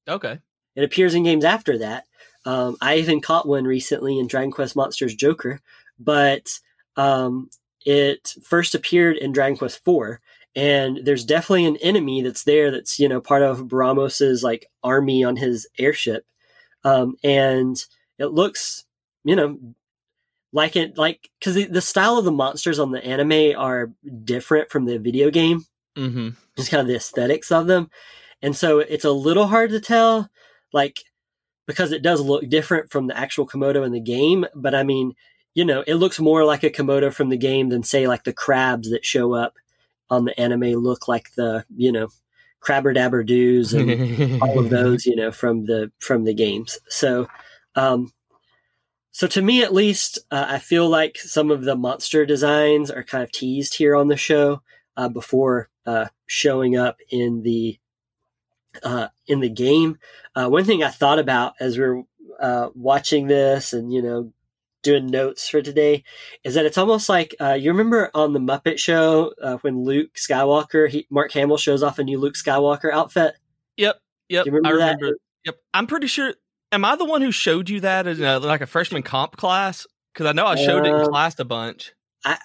Okay. 0.08 0.38
It 0.74 0.84
appears 0.84 1.14
in 1.14 1.24
games 1.24 1.44
after 1.44 1.78
that. 1.78 2.04
Um, 2.44 2.76
I 2.80 2.96
even 2.96 3.20
caught 3.20 3.48
one 3.48 3.64
recently 3.64 4.18
in 4.18 4.28
Dragon 4.28 4.52
Quest 4.52 4.76
Monsters 4.76 5.14
Joker, 5.14 5.60
but 5.98 6.60
um, 6.96 7.50
it 7.84 8.34
first 8.44 8.74
appeared 8.74 9.16
in 9.16 9.32
Dragon 9.32 9.56
Quest 9.56 9.80
IV. 9.86 10.18
And 10.56 11.00
there's 11.04 11.24
definitely 11.24 11.66
an 11.66 11.76
enemy 11.76 12.22
that's 12.22 12.42
there 12.42 12.72
that's 12.72 12.98
you 12.98 13.08
know 13.08 13.20
part 13.20 13.42
of 13.42 13.68
Baramos's 13.68 14.42
like 14.42 14.68
army 14.82 15.22
on 15.22 15.36
his 15.36 15.68
airship, 15.78 16.24
um, 16.82 17.16
and 17.22 17.76
it 18.18 18.26
looks 18.32 18.84
you 19.22 19.36
know 19.36 19.58
like 20.52 20.74
it 20.74 20.96
like 20.98 21.30
because 21.38 21.54
the, 21.54 21.66
the 21.66 21.80
style 21.80 22.16
of 22.16 22.24
the 22.24 22.32
monsters 22.32 22.78
on 22.78 22.90
the 22.90 23.04
anime 23.04 23.54
are 23.56 23.92
different 24.24 24.70
from 24.70 24.86
the 24.86 24.98
video 24.98 25.30
game 25.30 25.64
Mm-hmm. 25.96 26.28
just 26.56 26.70
kind 26.70 26.82
of 26.82 26.86
the 26.86 26.96
aesthetics 26.96 27.50
of 27.50 27.66
them. 27.66 27.90
And 28.42 28.54
so 28.54 28.80
it's 28.80 29.06
a 29.06 29.10
little 29.10 29.46
hard 29.46 29.70
to 29.70 29.80
tell, 29.80 30.28
like, 30.72 31.00
because 31.66 31.90
it 31.90 32.02
does 32.02 32.20
look 32.20 32.48
different 32.48 32.90
from 32.90 33.06
the 33.06 33.16
actual 33.16 33.46
Komodo 33.46 33.84
in 33.84 33.92
the 33.92 34.00
game. 34.00 34.44
But 34.54 34.74
I 34.74 34.82
mean, 34.82 35.14
you 35.54 35.64
know, 35.64 35.82
it 35.86 35.94
looks 35.94 36.20
more 36.20 36.44
like 36.44 36.62
a 36.62 36.70
Komodo 36.70 37.12
from 37.12 37.30
the 37.30 37.38
game 37.38 37.70
than, 37.70 37.82
say, 37.82 38.06
like 38.06 38.24
the 38.24 38.32
crabs 38.34 38.90
that 38.90 39.06
show 39.06 39.32
up 39.32 39.54
on 40.10 40.24
the 40.24 40.38
anime 40.38 40.72
look 40.74 41.08
like 41.08 41.34
the, 41.34 41.64
you 41.76 41.92
know, 41.92 42.08
Crabber 42.60 42.92
Dabber 42.92 43.22
Doos 43.22 43.74
and 43.74 44.42
all 44.42 44.58
of 44.58 44.70
those, 44.70 45.06
you 45.06 45.14
know, 45.14 45.30
from 45.30 45.66
the 45.66 45.92
from 45.98 46.24
the 46.24 46.34
games. 46.34 46.78
So, 46.88 47.28
um, 47.74 48.12
so 49.12 49.26
to 49.28 49.40
me, 49.40 49.62
at 49.62 49.72
least, 49.72 50.18
uh, 50.30 50.46
I 50.48 50.58
feel 50.58 50.88
like 50.88 51.16
some 51.16 51.50
of 51.50 51.64
the 51.64 51.76
monster 51.76 52.26
designs 52.26 52.90
are 52.90 53.04
kind 53.04 53.24
of 53.24 53.32
teased 53.32 53.76
here 53.76 53.94
on 53.94 54.08
the 54.08 54.16
show 54.16 54.62
uh, 54.96 55.08
before 55.08 55.70
uh, 55.86 56.06
showing 56.26 56.76
up 56.76 56.98
in 57.10 57.42
the 57.42 57.78
uh, 58.82 59.08
in 59.26 59.40
the 59.40 59.48
game. 59.48 59.98
Uh, 60.34 60.48
one 60.48 60.64
thing 60.64 60.82
I 60.82 60.90
thought 60.90 61.18
about 61.18 61.54
as 61.60 61.78
we 61.78 61.84
are 61.84 62.02
uh, 62.40 62.68
watching 62.74 63.26
this 63.26 63.72
and 63.72 63.92
you 63.92 64.02
know 64.02 64.32
doing 64.86 65.06
notes 65.06 65.48
for 65.48 65.60
today 65.60 66.04
is 66.44 66.54
that 66.54 66.64
it's 66.64 66.78
almost 66.78 67.08
like 67.08 67.34
uh, 67.40 67.54
you 67.54 67.70
remember 67.70 68.10
on 68.14 68.32
the 68.32 68.38
Muppet 68.38 68.78
Show 68.78 69.34
uh, 69.42 69.56
when 69.58 69.84
Luke 69.84 70.14
Skywalker, 70.14 70.88
he, 70.88 71.06
Mark 71.10 71.32
Hamill 71.32 71.56
shows 71.56 71.82
off 71.82 71.98
a 71.98 72.04
new 72.04 72.18
Luke 72.18 72.34
Skywalker 72.34 72.92
outfit. 72.92 73.34
Yep. 73.76 74.00
Yep. 74.28 74.46
Remember 74.46 74.68
I 74.68 74.72
that? 74.72 74.96
remember. 74.96 75.18
Yep. 75.44 75.56
I'm 75.74 75.86
pretty 75.86 76.06
sure. 76.06 76.34
Am 76.72 76.84
I 76.84 76.96
the 76.96 77.04
one 77.04 77.20
who 77.20 77.32
showed 77.32 77.68
you 77.68 77.80
that 77.80 78.06
in 78.06 78.22
a, 78.22 78.38
like 78.38 78.60
a 78.60 78.66
freshman 78.66 79.02
comp 79.02 79.36
class? 79.36 79.86
Because 80.14 80.26
I 80.26 80.32
know 80.32 80.46
I 80.46 80.54
showed 80.54 80.86
it 80.86 80.88
in 80.88 80.94
Um, 80.94 81.08
class 81.08 81.38
a 81.38 81.44
bunch. 81.44 81.92
I, 82.24 82.38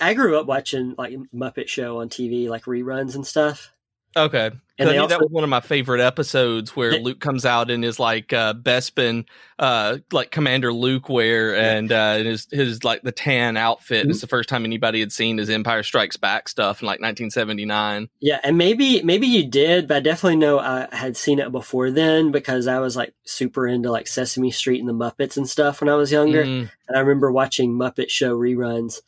I 0.00 0.10
I 0.10 0.14
grew 0.14 0.38
up 0.38 0.46
watching 0.46 0.94
like 0.96 1.14
Muppet 1.34 1.68
Show 1.68 2.00
on 2.00 2.08
TV, 2.08 2.48
like 2.48 2.64
reruns 2.64 3.14
and 3.14 3.26
stuff. 3.26 3.73
Okay. 4.16 4.50
And 4.76 4.88
think 4.88 5.08
that 5.08 5.20
was 5.20 5.30
one 5.30 5.44
of 5.44 5.50
my 5.50 5.60
favorite 5.60 6.00
episodes 6.00 6.74
where 6.74 6.90
They- 6.92 7.00
Luke 7.00 7.20
comes 7.20 7.46
out 7.46 7.70
in 7.70 7.82
his 7.82 8.00
like 8.00 8.32
uh 8.32 8.54
Bespin 8.54 9.24
uh 9.60 9.98
like 10.10 10.32
Commander 10.32 10.72
Luke 10.72 11.08
wear 11.08 11.54
and 11.54 11.92
uh 11.92 12.16
his 12.16 12.48
his 12.50 12.82
like 12.82 13.02
the 13.02 13.12
tan 13.12 13.56
outfit. 13.56 14.02
Mm-hmm. 14.02 14.10
It's 14.10 14.20
the 14.20 14.26
first 14.26 14.48
time 14.48 14.64
anybody 14.64 14.98
had 14.98 15.12
seen 15.12 15.38
his 15.38 15.48
Empire 15.48 15.84
Strikes 15.84 16.16
Back 16.16 16.48
stuff 16.48 16.82
in 16.82 16.86
like 16.86 17.00
1979. 17.00 18.08
Yeah, 18.18 18.40
and 18.42 18.58
maybe 18.58 19.00
maybe 19.02 19.28
you 19.28 19.46
did, 19.46 19.86
but 19.86 19.98
I 19.98 20.00
definitely 20.00 20.36
know 20.38 20.58
I 20.58 20.88
had 20.90 21.16
seen 21.16 21.38
it 21.38 21.52
before 21.52 21.92
then 21.92 22.32
because 22.32 22.66
I 22.66 22.80
was 22.80 22.96
like 22.96 23.14
super 23.24 23.68
into 23.68 23.92
like 23.92 24.08
Sesame 24.08 24.50
Street 24.50 24.80
and 24.80 24.88
the 24.88 24.92
Muppets 24.92 25.36
and 25.36 25.48
stuff 25.48 25.80
when 25.80 25.88
I 25.88 25.94
was 25.94 26.10
younger. 26.10 26.44
Mm, 26.44 26.68
And 26.88 26.96
I 26.96 27.00
remember 27.00 27.30
watching 27.30 27.74
Muppet 27.78 28.10
Show 28.10 28.36
reruns 28.36 29.02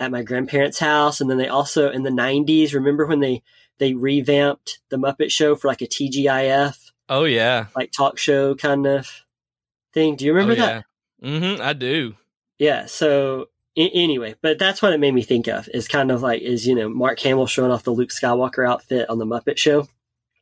at 0.00 0.10
my 0.10 0.22
grandparents' 0.24 0.80
house. 0.80 1.20
And 1.20 1.30
then 1.30 1.38
they 1.38 1.46
also 1.48 1.92
in 1.92 2.02
the 2.02 2.10
'90s, 2.10 2.74
remember 2.74 3.06
when 3.06 3.20
they 3.20 3.44
they 3.78 3.94
revamped 3.94 4.80
the 4.90 4.96
Muppet 4.96 5.30
Show 5.30 5.56
for 5.56 5.68
like 5.68 5.82
a 5.82 5.86
TGIF 5.86 6.92
oh 7.08 7.24
yeah. 7.24 7.66
like 7.76 7.92
talk 7.92 8.18
show 8.18 8.54
kind 8.54 8.86
of 8.86 9.24
thing? 9.92 10.16
Do 10.16 10.24
you 10.24 10.32
remember 10.32 10.54
oh, 10.54 10.66
that? 10.66 10.84
yeah. 11.20 11.28
Mm-hmm, 11.28 11.62
I 11.62 11.72
do. 11.72 12.14
Yeah. 12.58 12.86
So 12.86 13.48
a- 13.76 13.90
anyway, 13.90 14.34
but 14.42 14.58
that's 14.58 14.82
what 14.82 14.92
it 14.92 15.00
made 15.00 15.14
me 15.14 15.22
think 15.22 15.46
of. 15.46 15.68
Is 15.72 15.88
kind 15.88 16.10
of 16.10 16.22
like 16.22 16.42
is 16.42 16.66
you 16.66 16.74
know 16.74 16.88
Mark 16.88 17.20
Hamill 17.20 17.46
showing 17.46 17.70
off 17.70 17.84
the 17.84 17.92
Luke 17.92 18.10
Skywalker 18.10 18.68
outfit 18.68 19.08
on 19.08 19.18
the 19.18 19.26
Muppet 19.26 19.58
Show. 19.58 19.88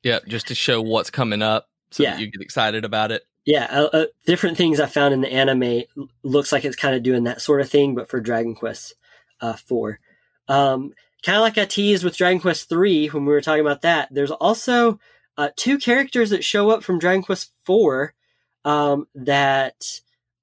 Yeah, 0.03 0.21
just 0.27 0.49
to 0.49 0.55
show 0.55 0.81
what's 0.81 1.11
coming 1.11 1.43
up 1.43 1.69
so 1.91 2.03
Yeah. 2.03 2.13
that 2.13 2.21
you 2.21 2.31
get 2.31 2.41
excited 2.41 2.85
about 2.85 3.13
it. 3.13 3.23
Yeah, 3.45 3.67
uh, 3.71 3.89
uh, 3.93 4.07
different 4.27 4.57
things 4.57 4.81
I 4.81 4.87
found 4.87 5.13
in 5.13 5.23
the 5.23 5.33
anime 5.33 5.83
looks 6.23 6.53
like 6.53 6.65
it's 6.65 6.77
kind 6.77 6.95
of 6.95 7.03
doing 7.03 7.25
that 7.25 7.41
sort 7.41 7.61
of 7.61 7.71
thing, 7.71 7.95
but 7.95 8.09
for 8.09 8.21
Dragon 8.21 8.55
Quest 8.55 8.95
uh, 9.41 9.55
Four, 9.55 9.99
um, 10.47 10.93
kind 11.23 11.37
of 11.37 11.43
like 11.43 11.59
I 11.59 11.65
teased 11.65 12.05
with 12.05 12.17
Dragon 12.17 12.41
Quest 12.41 12.69
Three 12.69 13.09
when 13.09 13.25
we 13.25 13.33
were 13.33 13.41
talking 13.41 13.65
about 13.65 13.83
that. 13.83 14.09
There's 14.11 14.31
also 14.31 14.99
uh, 15.37 15.51
two 15.57 15.79
characters 15.79 16.31
that 16.31 16.45
show 16.45 16.71
up 16.71 16.83
from 16.83 16.99
Dragon 16.99 17.23
Quest 17.23 17.53
Four 17.65 18.15
um, 18.65 19.07
that 19.15 19.85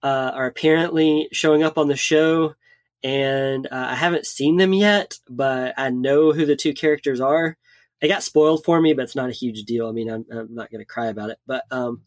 uh, 0.04 0.32
are 0.34 0.48
apparently 0.48 1.30
showing 1.32 1.64
up 1.64 1.78
on 1.78 1.88
the 1.88 1.96
show, 1.96 2.56
and 3.04 3.68
uh, 3.68 3.88
I 3.90 3.96
haven't 3.96 4.26
seen 4.26 4.58
them 4.58 4.74
yet, 4.74 5.18
but 5.30 5.74
I 5.78 5.90
know 5.90 6.32
who 6.32 6.46
the 6.46 6.56
two 6.56 6.74
characters 6.74 7.20
are. 7.20 7.58
It 8.00 8.10
got 8.10 8.24
spoiled 8.24 8.64
for 8.64 8.80
me, 8.80 8.94
but 8.94 9.04
it's 9.04 9.16
not 9.16 9.30
a 9.30 9.34
huge 9.34 9.64
deal. 9.64 9.88
I 9.88 9.92
mean, 9.92 10.10
I'm, 10.10 10.26
I'm 10.32 10.54
not 10.54 10.70
going 10.70 10.82
to 10.82 10.86
cry 10.86 11.08
about 11.08 11.32
it, 11.32 11.40
but 11.48 11.64
um, 11.72 12.04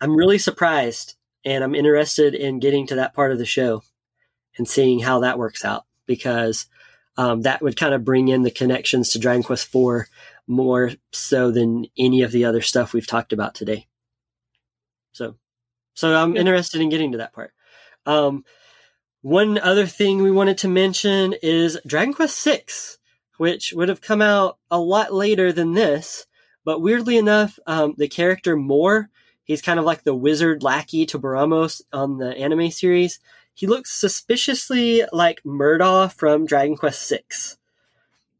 I'm 0.00 0.16
really 0.16 0.38
surprised 0.38 1.14
and 1.44 1.62
I'm 1.62 1.74
interested 1.74 2.34
in 2.34 2.58
getting 2.58 2.86
to 2.88 2.96
that 2.96 3.14
part 3.14 3.32
of 3.32 3.38
the 3.38 3.44
show 3.44 3.82
and 4.56 4.68
seeing 4.68 5.00
how 5.00 5.20
that 5.20 5.38
works 5.38 5.64
out 5.64 5.84
because 6.06 6.66
um, 7.16 7.42
that 7.42 7.62
would 7.62 7.76
kind 7.76 7.94
of 7.94 8.04
bring 8.04 8.28
in 8.28 8.42
the 8.42 8.50
connections 8.50 9.10
to 9.10 9.18
Dragon 9.18 9.42
Quest 9.42 9.74
IV 9.74 10.08
more 10.46 10.92
so 11.12 11.50
than 11.50 11.86
any 11.96 12.22
of 12.22 12.32
the 12.32 12.44
other 12.44 12.60
stuff 12.60 12.92
we've 12.92 13.06
talked 13.06 13.32
about 13.32 13.54
today. 13.54 13.86
So, 15.12 15.36
so 15.94 16.14
I'm 16.14 16.34
Yeah. 16.34 16.40
interested 16.40 16.80
in 16.80 16.88
getting 16.88 17.12
to 17.12 17.18
that 17.18 17.32
part. 17.32 17.52
Um, 18.04 18.44
one 19.22 19.58
other 19.58 19.86
thing 19.86 20.22
we 20.22 20.30
wanted 20.30 20.58
to 20.58 20.68
mention 20.68 21.34
is 21.42 21.78
Dragon 21.86 22.12
Quest 22.12 22.44
VI, 22.44 22.64
which 23.38 23.72
would 23.72 23.88
have 23.88 24.00
come 24.00 24.20
out 24.20 24.58
a 24.70 24.78
lot 24.78 25.14
later 25.14 25.52
than 25.52 25.72
this, 25.72 26.26
but 26.64 26.82
weirdly 26.82 27.16
enough, 27.16 27.58
um, 27.66 27.94
the 27.96 28.08
character 28.08 28.56
Moore 28.56 29.08
He's 29.44 29.62
kind 29.62 29.78
of 29.78 29.84
like 29.84 30.02
the 30.02 30.14
wizard 30.14 30.62
lackey 30.62 31.04
to 31.06 31.18
Baramos 31.18 31.82
on 31.92 32.16
the 32.16 32.36
anime 32.36 32.70
series. 32.70 33.20
He 33.54 33.66
looks 33.66 33.92
suspiciously 33.92 35.02
like 35.12 35.40
Murdaw 35.44 36.12
from 36.12 36.44
Dragon 36.46 36.76
Quest 36.76 37.08
VI. 37.08 37.20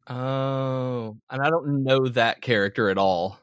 Oh, 0.07 1.17
and 1.31 1.43
I 1.43 1.51
don't 1.51 1.83
know 1.83 2.09
that 2.09 2.41
character 2.43 2.91
at 2.91 2.99
all. 2.99 3.39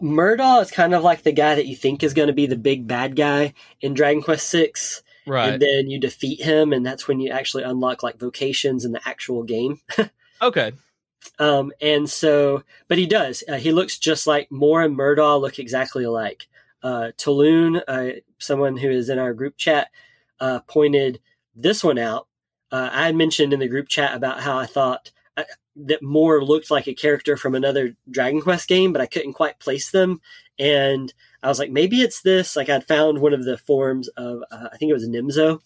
Murdaw 0.00 0.62
is 0.62 0.70
kind 0.70 0.94
of 0.94 1.02
like 1.02 1.22
the 1.22 1.32
guy 1.32 1.54
that 1.54 1.66
you 1.66 1.76
think 1.76 2.02
is 2.02 2.14
going 2.14 2.26
to 2.28 2.32
be 2.32 2.46
the 2.46 2.56
big 2.56 2.86
bad 2.86 3.16
guy 3.16 3.54
in 3.80 3.94
Dragon 3.94 4.22
Quest 4.22 4.50
VI, 4.52 4.72
Right. 5.26 5.52
and 5.52 5.62
then 5.62 5.88
you 5.88 5.98
defeat 6.00 6.40
him, 6.42 6.72
and 6.72 6.84
that's 6.84 7.06
when 7.06 7.20
you 7.20 7.30
actually 7.30 7.62
unlock 7.62 8.02
like 8.02 8.18
vocations 8.18 8.84
in 8.84 8.92
the 8.92 9.00
actual 9.06 9.42
game. 9.42 9.80
okay. 10.42 10.72
Um, 11.38 11.72
and 11.80 12.10
so, 12.10 12.64
but 12.88 12.98
he 12.98 13.06
does. 13.06 13.44
Uh, 13.48 13.54
he 13.56 13.70
looks 13.72 13.98
just 13.98 14.26
like 14.26 14.50
Moore 14.50 14.82
and 14.82 14.96
Murdaw 14.96 15.40
look 15.40 15.58
exactly 15.58 16.04
alike. 16.04 16.48
Uh, 16.82 17.12
Taloon, 17.16 17.80
uh, 17.86 18.20
someone 18.38 18.76
who 18.76 18.90
is 18.90 19.08
in 19.08 19.18
our 19.20 19.32
group 19.32 19.56
chat, 19.56 19.88
uh, 20.42 20.60
pointed 20.66 21.20
this 21.54 21.82
one 21.82 21.98
out. 21.98 22.26
Uh, 22.70 22.90
I 22.92 23.06
had 23.06 23.16
mentioned 23.16 23.52
in 23.52 23.60
the 23.60 23.68
group 23.68 23.88
chat 23.88 24.14
about 24.14 24.40
how 24.40 24.58
I 24.58 24.66
thought 24.66 25.10
uh, 25.36 25.44
that 25.76 26.02
Moore 26.02 26.44
looked 26.44 26.70
like 26.70 26.88
a 26.88 26.94
character 26.94 27.36
from 27.36 27.54
another 27.54 27.94
Dragon 28.10 28.40
Quest 28.42 28.68
game, 28.68 28.92
but 28.92 29.00
I 29.02 29.06
couldn't 29.06 29.34
quite 29.34 29.58
place 29.60 29.90
them. 29.90 30.20
And 30.58 31.12
I 31.42 31.48
was 31.48 31.58
like, 31.58 31.70
maybe 31.70 32.02
it's 32.02 32.22
this. 32.22 32.56
Like 32.56 32.68
I'd 32.68 32.86
found 32.86 33.18
one 33.18 33.32
of 33.32 33.44
the 33.44 33.56
forms 33.58 34.08
of, 34.08 34.42
uh, 34.50 34.68
I 34.72 34.76
think 34.76 34.90
it 34.90 34.94
was 34.94 35.08
Nimzo, 35.08 35.60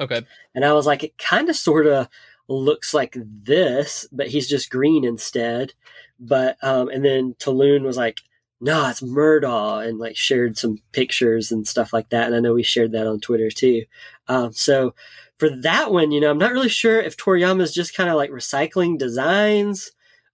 Okay. 0.00 0.22
and 0.54 0.64
I 0.64 0.72
was 0.72 0.86
like, 0.86 1.04
it 1.04 1.18
kind 1.18 1.48
of 1.48 1.56
sort 1.56 1.86
of 1.86 2.08
looks 2.48 2.92
like 2.94 3.16
this, 3.44 4.06
but 4.12 4.28
he's 4.28 4.48
just 4.48 4.70
green 4.70 5.04
instead. 5.04 5.74
But 6.18 6.56
um, 6.62 6.88
and 6.88 7.04
then 7.04 7.34
Taloon 7.34 7.82
was 7.82 7.96
like, 7.96 8.20
no, 8.62 8.88
it's 8.88 9.00
Murdaw, 9.00 9.84
and 9.86 9.98
like 9.98 10.16
shared 10.16 10.56
some 10.56 10.78
pictures 10.92 11.50
and 11.50 11.66
stuff 11.66 11.92
like 11.92 12.10
that. 12.10 12.28
And 12.28 12.36
I 12.36 12.38
know 12.38 12.54
we 12.54 12.62
shared 12.62 12.92
that 12.92 13.08
on 13.08 13.18
Twitter 13.18 13.50
too. 13.50 13.84
Um, 14.28 14.52
so 14.52 14.94
for 15.38 15.50
that 15.62 15.92
one, 15.92 16.12
you 16.12 16.20
know, 16.20 16.30
I'm 16.30 16.38
not 16.38 16.52
really 16.52 16.68
sure 16.68 17.00
if 17.00 17.16
Toriyama 17.16 17.60
is 17.62 17.74
just 17.74 17.96
kind 17.96 18.08
of 18.08 18.14
like 18.14 18.30
recycling 18.30 18.98
designs 18.98 19.90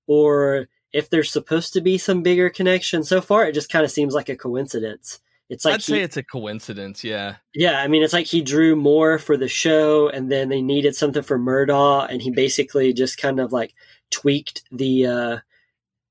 or 0.07 0.69
if 0.93 1.09
there's 1.09 1.33
supposed 1.33 1.73
to 1.73 1.81
be 1.81 1.97
some 1.97 2.23
bigger 2.23 2.51
connection. 2.51 3.03
So 3.03 3.23
far, 3.23 3.47
it 3.47 3.55
just 3.55 3.73
kind 3.73 3.85
of 3.85 3.91
seems 3.91 4.13
like 4.13 4.29
a 4.29 4.37
coincidence. 4.37 5.21
It's 5.49 5.65
like 5.65 5.75
I'd 5.75 5.81
he- 5.81 5.93
say 5.95 6.01
it's 6.03 6.19
a 6.19 6.23
coincidence. 6.23 7.03
Yeah. 7.03 7.37
yeah, 7.55 7.81
I 7.81 7.89
mean, 7.89 8.03
it's 8.03 8.13
like 8.13 8.27
he 8.27 8.43
drew 8.43 8.77
Moore 8.77 9.19
for 9.19 9.39
the 9.39 9.49
show, 9.49 10.11
and 10.11 10.31
then 10.31 10.51
they 10.51 10.61
needed 10.61 10.95
something 10.95 11.23
for 11.23 11.39
Murdaw, 11.39 12.07
and 12.11 12.21
he 12.21 12.31
basically 12.31 12.93
just 12.93 13.17
kind 13.17 13.41
of 13.41 13.51
like 13.55 13.73
tweaked 14.11 14.65
the 14.71 15.07
uh, 15.07 15.39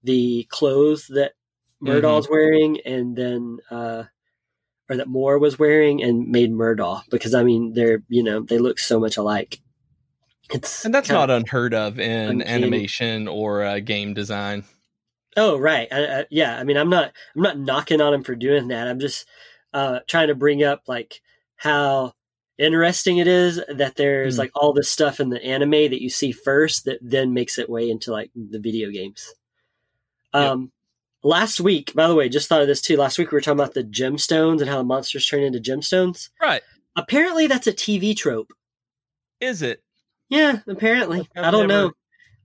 the 0.04 0.48
clothes 0.50 1.06
that 1.10 1.34
Murdaw's 1.82 2.30
wearing, 2.30 2.80
and 2.86 3.16
then 3.16 3.60
uh, 3.70 4.04
or 4.90 4.98
that 4.98 5.08
Moore 5.08 5.40
was 5.40 5.60
wearing, 5.60 6.02
and 6.04 6.28
made 6.30 6.52
Murdaw 6.52 7.02
because 7.10 7.34
I 7.34 7.44
mean, 7.44 7.74
they're 7.74 8.04
you 8.10 8.24
know 8.24 8.42
they 8.42 8.58
look 8.60 8.80
so 8.80 9.00
much 9.00 9.18
alike. 9.18 9.60
It's 10.50 10.86
And 10.86 10.94
that's 10.94 11.10
not 11.10 11.30
unheard 11.30 11.74
of 11.74 12.00
in 12.00 12.42
uncanny. 12.42 12.46
animation 12.46 13.28
or 13.28 13.64
uh, 13.64 13.80
game 13.80 14.14
design. 14.14 14.64
Oh 15.36 15.58
right, 15.58 15.88
I, 15.92 16.20
I, 16.22 16.26
yeah. 16.32 16.58
I 16.58 16.64
mean, 16.64 16.78
I'm 16.78 16.90
not 16.90 17.12
I'm 17.36 17.42
not 17.42 17.60
knocking 17.60 18.02
on 18.02 18.14
him 18.14 18.24
for 18.24 18.36
doing 18.36 18.70
that. 18.70 18.88
I'm 18.88 19.00
just 19.00 19.28
uh, 19.74 20.00
trying 20.08 20.30
to 20.30 20.36
bring 20.36 20.64
up 20.64 20.84
like 20.88 21.22
how 21.58 22.14
interesting 22.58 23.18
it 23.20 23.28
is 23.28 23.62
that 23.68 23.98
there's 23.98 24.36
Hmm. 24.36 24.40
like 24.40 24.52
all 24.56 24.74
this 24.74 24.90
stuff 24.90 25.20
in 25.20 25.30
the 25.30 25.44
anime 25.44 25.72
that 25.72 26.02
you 26.02 26.10
see 26.10 26.32
first 26.32 26.86
that 26.86 26.98
then 27.02 27.34
makes 27.34 27.60
it 27.60 27.70
way 27.70 27.90
into 27.90 28.12
like 28.12 28.32
the 28.36 28.60
video 28.60 28.90
games. 28.90 29.34
Um, 30.34 30.72
last 31.28 31.60
week, 31.60 31.94
by 31.94 32.08
the 32.08 32.16
way, 32.16 32.30
just 32.30 32.48
thought 32.50 32.62
of 32.62 32.68
this 32.68 32.82
too. 32.82 32.98
Last 32.98 33.18
week 33.18 33.32
we 33.32 33.36
were 33.36 33.42
talking 33.42 33.60
about 33.60 33.74
the 33.74 33.84
gemstones 33.84 34.62
and 34.62 34.70
how 34.70 34.78
the 34.78 34.84
monsters 34.84 35.28
turn 35.28 35.44
into 35.44 35.60
gemstones. 35.60 36.30
Right. 36.42 36.62
Apparently, 36.96 37.48
that's 37.48 37.68
a 37.68 37.74
TV 37.74 38.16
trope. 38.16 38.52
Is 39.40 39.62
it? 39.62 39.84
Yeah, 40.30 40.60
apparently. 40.68 41.28
I've 41.36 41.46
I 41.46 41.52
don't 41.52 41.68
never- 41.68 41.88
know. 41.88 41.92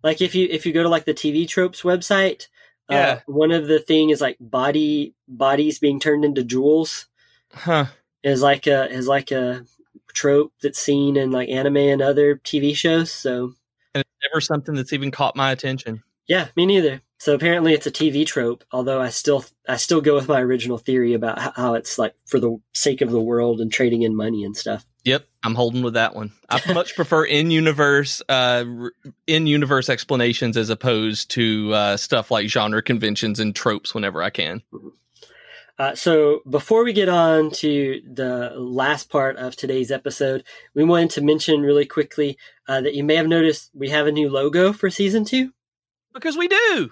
Like 0.02 0.20
if 0.20 0.34
you 0.34 0.48
if 0.50 0.66
you 0.66 0.72
go 0.72 0.82
to 0.82 0.88
like 0.88 1.04
the 1.04 1.14
TV 1.14 1.46
tropes 1.48 1.82
website, 1.82 2.48
uh, 2.90 2.94
Yeah. 2.94 3.20
one 3.26 3.52
of 3.52 3.68
the 3.68 3.78
thing 3.78 4.10
is 4.10 4.20
like 4.20 4.36
body 4.40 5.14
bodies 5.28 5.78
being 5.78 6.00
turned 6.00 6.24
into 6.24 6.42
jewels 6.42 7.06
Huh. 7.54 7.86
is 8.24 8.42
like 8.42 8.66
a 8.66 8.90
is 8.90 9.06
like 9.06 9.30
a 9.30 9.64
trope 10.12 10.52
that's 10.62 10.78
seen 10.80 11.16
in 11.16 11.30
like 11.30 11.48
anime 11.48 11.76
and 11.76 12.02
other 12.02 12.36
TV 12.36 12.74
shows. 12.76 13.10
So 13.12 13.54
And 13.94 14.02
it's 14.02 14.28
never 14.28 14.40
something 14.40 14.74
that's 14.74 14.92
even 14.92 15.10
caught 15.12 15.36
my 15.36 15.52
attention. 15.52 16.02
yeah, 16.26 16.48
me 16.56 16.66
neither. 16.66 17.00
So 17.22 17.34
apparently 17.34 17.72
it's 17.72 17.86
a 17.86 17.92
TV 17.92 18.26
trope. 18.26 18.64
Although 18.72 19.00
I 19.00 19.10
still 19.10 19.44
I 19.68 19.76
still 19.76 20.00
go 20.00 20.16
with 20.16 20.26
my 20.26 20.40
original 20.40 20.76
theory 20.76 21.14
about 21.14 21.38
how- 21.54 21.74
it's 21.74 21.96
like 21.96 22.16
for 22.26 22.40
the 22.40 22.60
sake 22.74 23.00
of 23.00 23.12
the 23.12 23.20
world 23.20 23.60
and 23.60 23.70
trading 23.70 24.02
in 24.02 24.16
money 24.16 24.42
and 24.42 24.56
stuff. 24.56 24.84
Yep, 25.04 25.28
I'm 25.44 25.54
holding 25.54 25.82
with 25.82 25.94
that 25.94 26.16
one. 26.16 26.32
I 26.50 26.60
much 26.72 26.96
prefer 26.96 27.24
in-universe, 27.24 28.22
uh, 28.28 28.64
in-universe 29.28 29.88
explanations 29.88 30.56
as 30.56 30.68
opposed 30.68 31.30
to 31.30 31.72
uh, 31.72 31.96
stuff 31.96 32.32
like 32.32 32.48
genre 32.48 32.82
conventions 32.82 33.38
and 33.38 33.54
tropes. 33.54 33.94
Whenever 33.94 34.20
I 34.20 34.30
can. 34.30 34.62
Uh, 35.78 35.94
so 35.94 36.40
before 36.50 36.82
we 36.82 36.92
get 36.92 37.08
on 37.08 37.52
to 37.52 38.02
the 38.04 38.50
last 38.56 39.10
part 39.10 39.36
of 39.36 39.54
today's 39.54 39.92
episode, 39.92 40.42
we 40.74 40.82
wanted 40.82 41.10
to 41.10 41.20
mention 41.20 41.60
really 41.60 41.86
quickly 41.86 42.36
uh, 42.66 42.80
that 42.80 42.94
you 42.94 43.04
may 43.04 43.14
have 43.14 43.28
noticed 43.28 43.70
we 43.74 43.90
have 43.90 44.08
a 44.08 44.12
new 44.12 44.28
logo 44.28 44.72
for 44.72 44.90
season 44.90 45.24
two. 45.24 45.52
Because 46.12 46.36
we 46.36 46.48
do. 46.48 46.90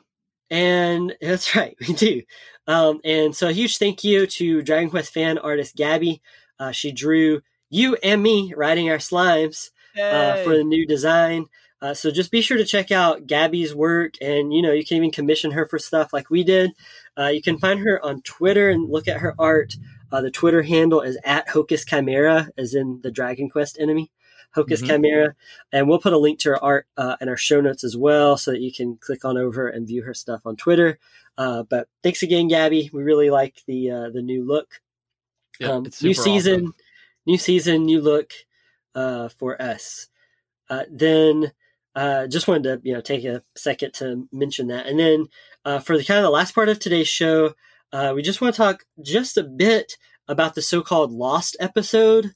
And 0.51 1.15
that's 1.21 1.55
right, 1.55 1.77
we 1.81 1.95
do. 1.95 2.23
Um, 2.67 3.01
and 3.05 3.35
so 3.35 3.49
a 3.49 3.53
huge 3.53 3.79
thank 3.79 4.05
you 4.05 4.27
to 4.27 4.63
Dragon 4.63 4.91
Quest 4.91 5.13
fan 5.13 5.39
artist 5.39 5.77
Gabby. 5.77 6.23
Uh, 6.59 6.73
she 6.73 6.93
drew 6.93 7.41
you 7.71 7.97
and 7.97 8.23
me 8.23 8.53
riding 8.57 8.91
our 8.91 8.99
slimes 8.99 9.71
uh, 9.99 10.43
for 10.45 10.57
the 10.57 10.65
new 10.65 10.87
design. 10.87 11.47
Uh, 11.83 11.95
so 11.95 12.11
just 12.11 12.31
be 12.31 12.43
sure 12.43 12.59
to 12.59 12.65
check 12.65 12.91
out 12.91 13.27
Gabby's 13.27 13.75
work, 13.75 14.15
and 14.21 14.53
you 14.53 14.61
know 14.61 14.73
you 14.73 14.85
can 14.85 14.99
even 14.99 15.11
commission 15.11 15.53
her 15.53 15.67
for 15.67 15.79
stuff 15.79 16.13
like 16.13 16.29
we 16.29 16.45
did. 16.45 16.73
Uh, 17.19 17.29
you 17.29 17.41
can 17.41 17.59
find 17.59 17.81
her 17.81 18.05
on 18.05 18.21
Twitter 18.23 18.69
and 18.69 18.91
look 18.91 19.09
at 19.09 19.21
her 19.21 19.35
art. 19.39 19.77
Uh, 20.13 20.21
the 20.21 20.31
Twitter 20.31 20.63
handle 20.63 21.01
is 21.01 21.19
at 21.25 21.49
Hocus 21.49 21.85
Chimera, 21.85 22.51
as 22.59 22.75
in 22.75 23.01
the 23.03 23.11
Dragon 23.11 23.49
Quest 23.49 23.79
enemy, 23.81 24.11
Hocus 24.53 24.83
Mhm. 24.83 24.87
Chimera. 24.87 25.35
And 25.73 25.89
we'll 25.89 26.01
put 26.01 26.13
a 26.13 26.19
link 26.19 26.41
to 26.41 26.51
her 26.51 26.65
art 26.65 26.87
uh, 26.97 27.17
in 27.21 27.29
our 27.29 27.37
show 27.37 27.61
notes 27.61 27.85
as 27.85 27.97
well, 27.97 28.37
so 28.37 28.51
that 28.51 28.61
you 28.61 28.73
can 28.73 28.97
click 28.97 29.25
on 29.25 29.39
over 29.39 29.69
and 29.69 29.87
view 29.87 30.03
her 30.03 30.15
stuff 30.15 30.41
on 30.45 30.57
Twitter. 30.57 30.99
Uh, 31.39 31.63
but 31.63 31.89
thanks 32.03 32.23
again, 32.23 32.49
Gabby. 32.49 32.91
We 32.93 33.03
really 33.03 33.31
like 33.31 33.63
the 33.67 33.91
uh, 33.91 34.11
the 34.11 34.23
new 34.23 34.45
look. 34.45 34.81
Yep, 35.61 35.71
um, 35.71 35.87
it's 35.87 36.03
new 36.03 36.15
season, 36.15 36.61
awesome. 36.61 36.75
new 37.27 37.39
season, 37.39 37.85
new 37.85 38.01
look 38.01 38.33
uh, 38.95 39.29
for 39.29 39.61
us. 39.61 40.09
Uh, 40.69 40.85
then 40.91 41.53
uh, 41.95 42.27
just 42.27 42.49
wanted 42.49 42.63
to 42.65 42.89
you 42.89 42.95
know 42.95 43.01
take 43.01 43.25
a 43.25 43.43
second 43.57 43.93
to 43.95 44.29
mention 44.33 44.69
that, 44.69 44.87
and 44.87 44.99
then 44.99 45.27
uh, 45.65 45.79
for 45.79 45.97
the 45.97 46.05
kind 46.05 46.19
of 46.19 46.25
the 46.25 46.31
last 46.31 46.55
part 46.55 46.69
of 46.69 46.79
today's 46.79 47.09
show, 47.09 47.55
uh, 47.93 48.13
we 48.15 48.23
just 48.23 48.41
want 48.41 48.55
to 48.55 48.59
talk 48.59 48.85
just 49.03 49.37
a 49.37 49.43
bit 49.45 49.97
about 50.29 50.55
the 50.55 50.63
so-called 50.63 51.13
lost 51.13 51.57
episode 51.61 52.35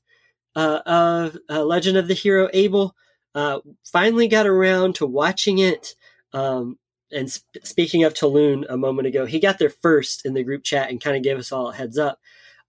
uh, 0.55 0.81
of 0.87 1.39
uh, 1.51 1.65
Legend 1.65 1.97
of 1.97 2.09
the 2.09 2.15
Hero 2.15 2.49
Abel. 2.53 2.95
Uh, 3.35 3.61
finally 3.85 4.29
got 4.29 4.47
around 4.47 4.95
to 4.97 5.07
watching 5.07 5.59
it. 5.59 5.95
Um, 6.33 6.79
and 7.11 7.31
sp- 7.31 7.63
speaking 7.65 8.05
of 8.05 8.15
Taloon 8.15 8.65
a 8.69 8.77
moment 8.77 9.09
ago, 9.09 9.27
he 9.27 9.41
got 9.41 9.59
there 9.59 9.71
first 9.71 10.25
in 10.25 10.35
the 10.35 10.45
group 10.45 10.63
chat 10.63 10.91
and 10.91 11.01
kind 11.01 11.17
of 11.17 11.23
gave 11.23 11.39
us 11.39 11.53
all 11.53 11.71
a 11.71 11.75
heads 11.75 11.99
up. 11.99 12.21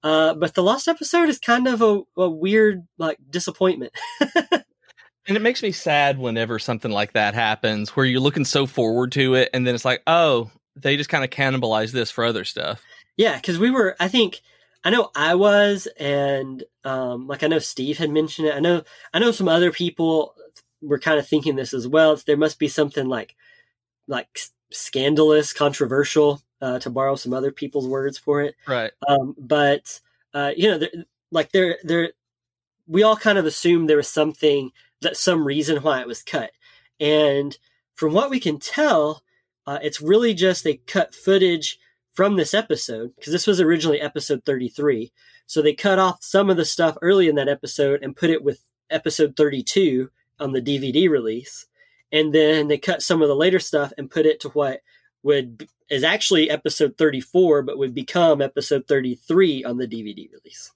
Uh, 0.03 0.33
but 0.33 0.53
the 0.53 0.63
lost 0.63 0.87
episode 0.87 1.29
is 1.29 1.39
kind 1.39 1.67
of 1.67 1.81
a, 1.81 2.01
a 2.17 2.29
weird 2.29 2.87
like 2.97 3.17
disappointment. 3.29 3.93
And 5.27 5.35
it 5.35 5.41
makes 5.41 5.63
me 5.63 5.71
sad 5.71 6.19
whenever 6.19 6.59
something 6.59 6.91
like 6.91 7.13
that 7.13 7.33
happens, 7.33 7.89
where 7.95 8.05
you're 8.05 8.19
looking 8.19 8.45
so 8.45 8.67
forward 8.67 9.11
to 9.13 9.33
it, 9.35 9.49
and 9.53 9.65
then 9.65 9.73
it's 9.73 9.85
like, 9.85 10.03
oh, 10.05 10.51
they 10.75 10.97
just 10.97 11.09
kind 11.09 11.23
of 11.23 11.31
cannibalize 11.31 11.91
this 11.91 12.11
for 12.11 12.23
other 12.23 12.43
stuff. 12.43 12.83
Yeah, 13.17 13.35
because 13.35 13.57
we 13.57 13.71
were, 13.71 13.95
I 13.99 14.07
think, 14.07 14.41
I 14.85 14.91
know 14.91 15.09
I 15.15 15.33
was, 15.33 15.87
and 15.99 16.63
um, 16.83 17.25
like 17.25 17.41
I 17.41 17.47
know 17.47 17.57
Steve 17.57 17.97
had 17.97 18.11
mentioned 18.11 18.47
it. 18.47 18.55
I 18.55 18.59
know, 18.59 18.83
I 19.11 19.19
know 19.19 19.31
some 19.31 19.47
other 19.47 19.71
people 19.71 20.35
were 20.79 20.99
kind 20.99 21.17
of 21.17 21.27
thinking 21.27 21.55
this 21.55 21.73
as 21.73 21.87
well. 21.87 22.15
There 22.15 22.37
must 22.37 22.59
be 22.59 22.67
something 22.67 23.07
like, 23.07 23.35
like 24.07 24.27
scandalous, 24.71 25.53
controversial, 25.53 26.43
uh, 26.61 26.77
to 26.79 26.91
borrow 26.91 27.15
some 27.15 27.33
other 27.33 27.51
people's 27.51 27.87
words 27.87 28.19
for 28.19 28.43
it. 28.43 28.55
Right. 28.67 28.91
Um, 29.07 29.35
but 29.39 29.99
uh, 30.35 30.51
you 30.55 30.69
know, 30.69 30.77
there, 30.77 30.91
like 31.31 31.51
there, 31.51 31.77
there, 31.83 32.13
we 32.85 33.01
all 33.01 33.17
kind 33.17 33.39
of 33.39 33.47
assumed 33.47 33.89
there 33.89 33.97
was 33.97 34.07
something 34.07 34.69
that 35.01 35.17
some 35.17 35.45
reason 35.45 35.81
why 35.81 36.01
it 36.01 36.07
was 36.07 36.21
cut, 36.21 36.51
and 36.99 37.57
from 37.95 38.13
what 38.13 38.29
we 38.29 38.39
can 38.39 38.59
tell, 38.59 39.23
uh, 39.65 39.79
it's 39.81 39.99
really 39.99 40.35
just 40.35 40.63
they 40.63 40.75
cut 40.75 41.15
footage 41.15 41.79
from 42.15 42.37
this 42.37 42.53
episode 42.53 43.13
because 43.15 43.31
this 43.31 43.45
was 43.45 43.61
originally 43.61 44.01
episode 44.01 44.43
33. 44.45 45.11
So 45.45 45.61
they 45.61 45.73
cut 45.73 45.99
off 45.99 46.23
some 46.23 46.49
of 46.49 46.57
the 46.57 46.65
stuff 46.65 46.97
early 47.01 47.27
in 47.27 47.35
that 47.35 47.49
episode 47.49 48.01
and 48.01 48.15
put 48.15 48.29
it 48.29 48.43
with 48.43 48.61
episode 48.89 49.35
32 49.35 50.09
on 50.39 50.53
the 50.53 50.61
DVD 50.61 51.09
release. 51.09 51.67
And 52.11 52.33
then 52.33 52.67
they 52.67 52.77
cut 52.77 53.01
some 53.01 53.21
of 53.21 53.27
the 53.27 53.35
later 53.35 53.59
stuff 53.59 53.91
and 53.97 54.09
put 54.09 54.25
it 54.25 54.39
to 54.41 54.49
what 54.49 54.81
would 55.23 55.67
is 55.89 56.03
actually 56.03 56.49
episode 56.49 56.97
34 56.97 57.61
but 57.63 57.77
would 57.77 57.93
become 57.93 58.41
episode 58.41 58.87
33 58.87 59.63
on 59.65 59.77
the 59.77 59.87
DVD 59.87 60.31
release. 60.31 60.71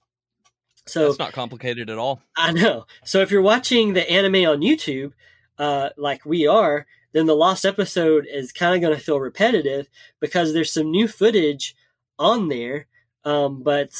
So 0.86 1.06
That's 1.06 1.18
not 1.18 1.32
complicated 1.32 1.88
at 1.88 1.98
all. 1.98 2.20
I 2.36 2.52
know. 2.52 2.86
So 3.04 3.20
if 3.20 3.30
you're 3.30 3.42
watching 3.42 3.92
the 3.92 4.08
anime 4.10 4.46
on 4.46 4.60
YouTube, 4.60 5.12
uh, 5.58 5.90
like 5.96 6.24
we 6.24 6.46
are, 6.46 6.86
then 7.12 7.26
the 7.26 7.36
lost 7.36 7.64
episode 7.64 8.26
is 8.30 8.52
kind 8.52 8.74
of 8.74 8.80
going 8.80 8.96
to 8.96 9.02
feel 9.02 9.20
repetitive 9.20 9.88
because 10.20 10.52
there's 10.52 10.72
some 10.72 10.90
new 10.90 11.08
footage 11.08 11.74
on 12.18 12.48
there, 12.48 12.86
um, 13.24 13.62
but 13.62 13.90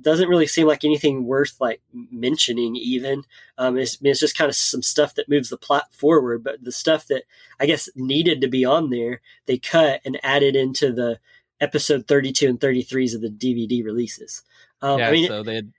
doesn't 0.00 0.28
really 0.28 0.46
seem 0.46 0.66
like 0.66 0.84
anything 0.84 1.24
worth 1.24 1.56
like 1.60 1.80
mentioning. 1.92 2.76
Even 2.76 3.24
um, 3.58 3.76
it's, 3.76 3.98
it's 4.00 4.20
just 4.20 4.36
kind 4.36 4.48
of 4.48 4.56
some 4.56 4.82
stuff 4.82 5.14
that 5.14 5.28
moves 5.28 5.50
the 5.50 5.56
plot 5.56 5.92
forward. 5.92 6.42
But 6.42 6.64
the 6.64 6.72
stuff 6.72 7.06
that 7.08 7.24
I 7.60 7.66
guess 7.66 7.88
needed 7.94 8.40
to 8.40 8.48
be 8.48 8.64
on 8.64 8.90
there, 8.90 9.20
they 9.46 9.58
cut 9.58 10.00
and 10.04 10.18
added 10.22 10.56
into 10.56 10.92
the 10.92 11.18
episode 11.60 12.06
32 12.06 12.48
and 12.48 12.60
33s 12.60 13.14
of 13.14 13.20
the 13.20 13.30
DVD 13.30 13.84
releases. 13.84 14.42
Um, 14.82 14.98
yeah. 14.98 15.08
I 15.08 15.12
mean, 15.12 15.28
so 15.28 15.42
they 15.42 15.54
had 15.56 15.72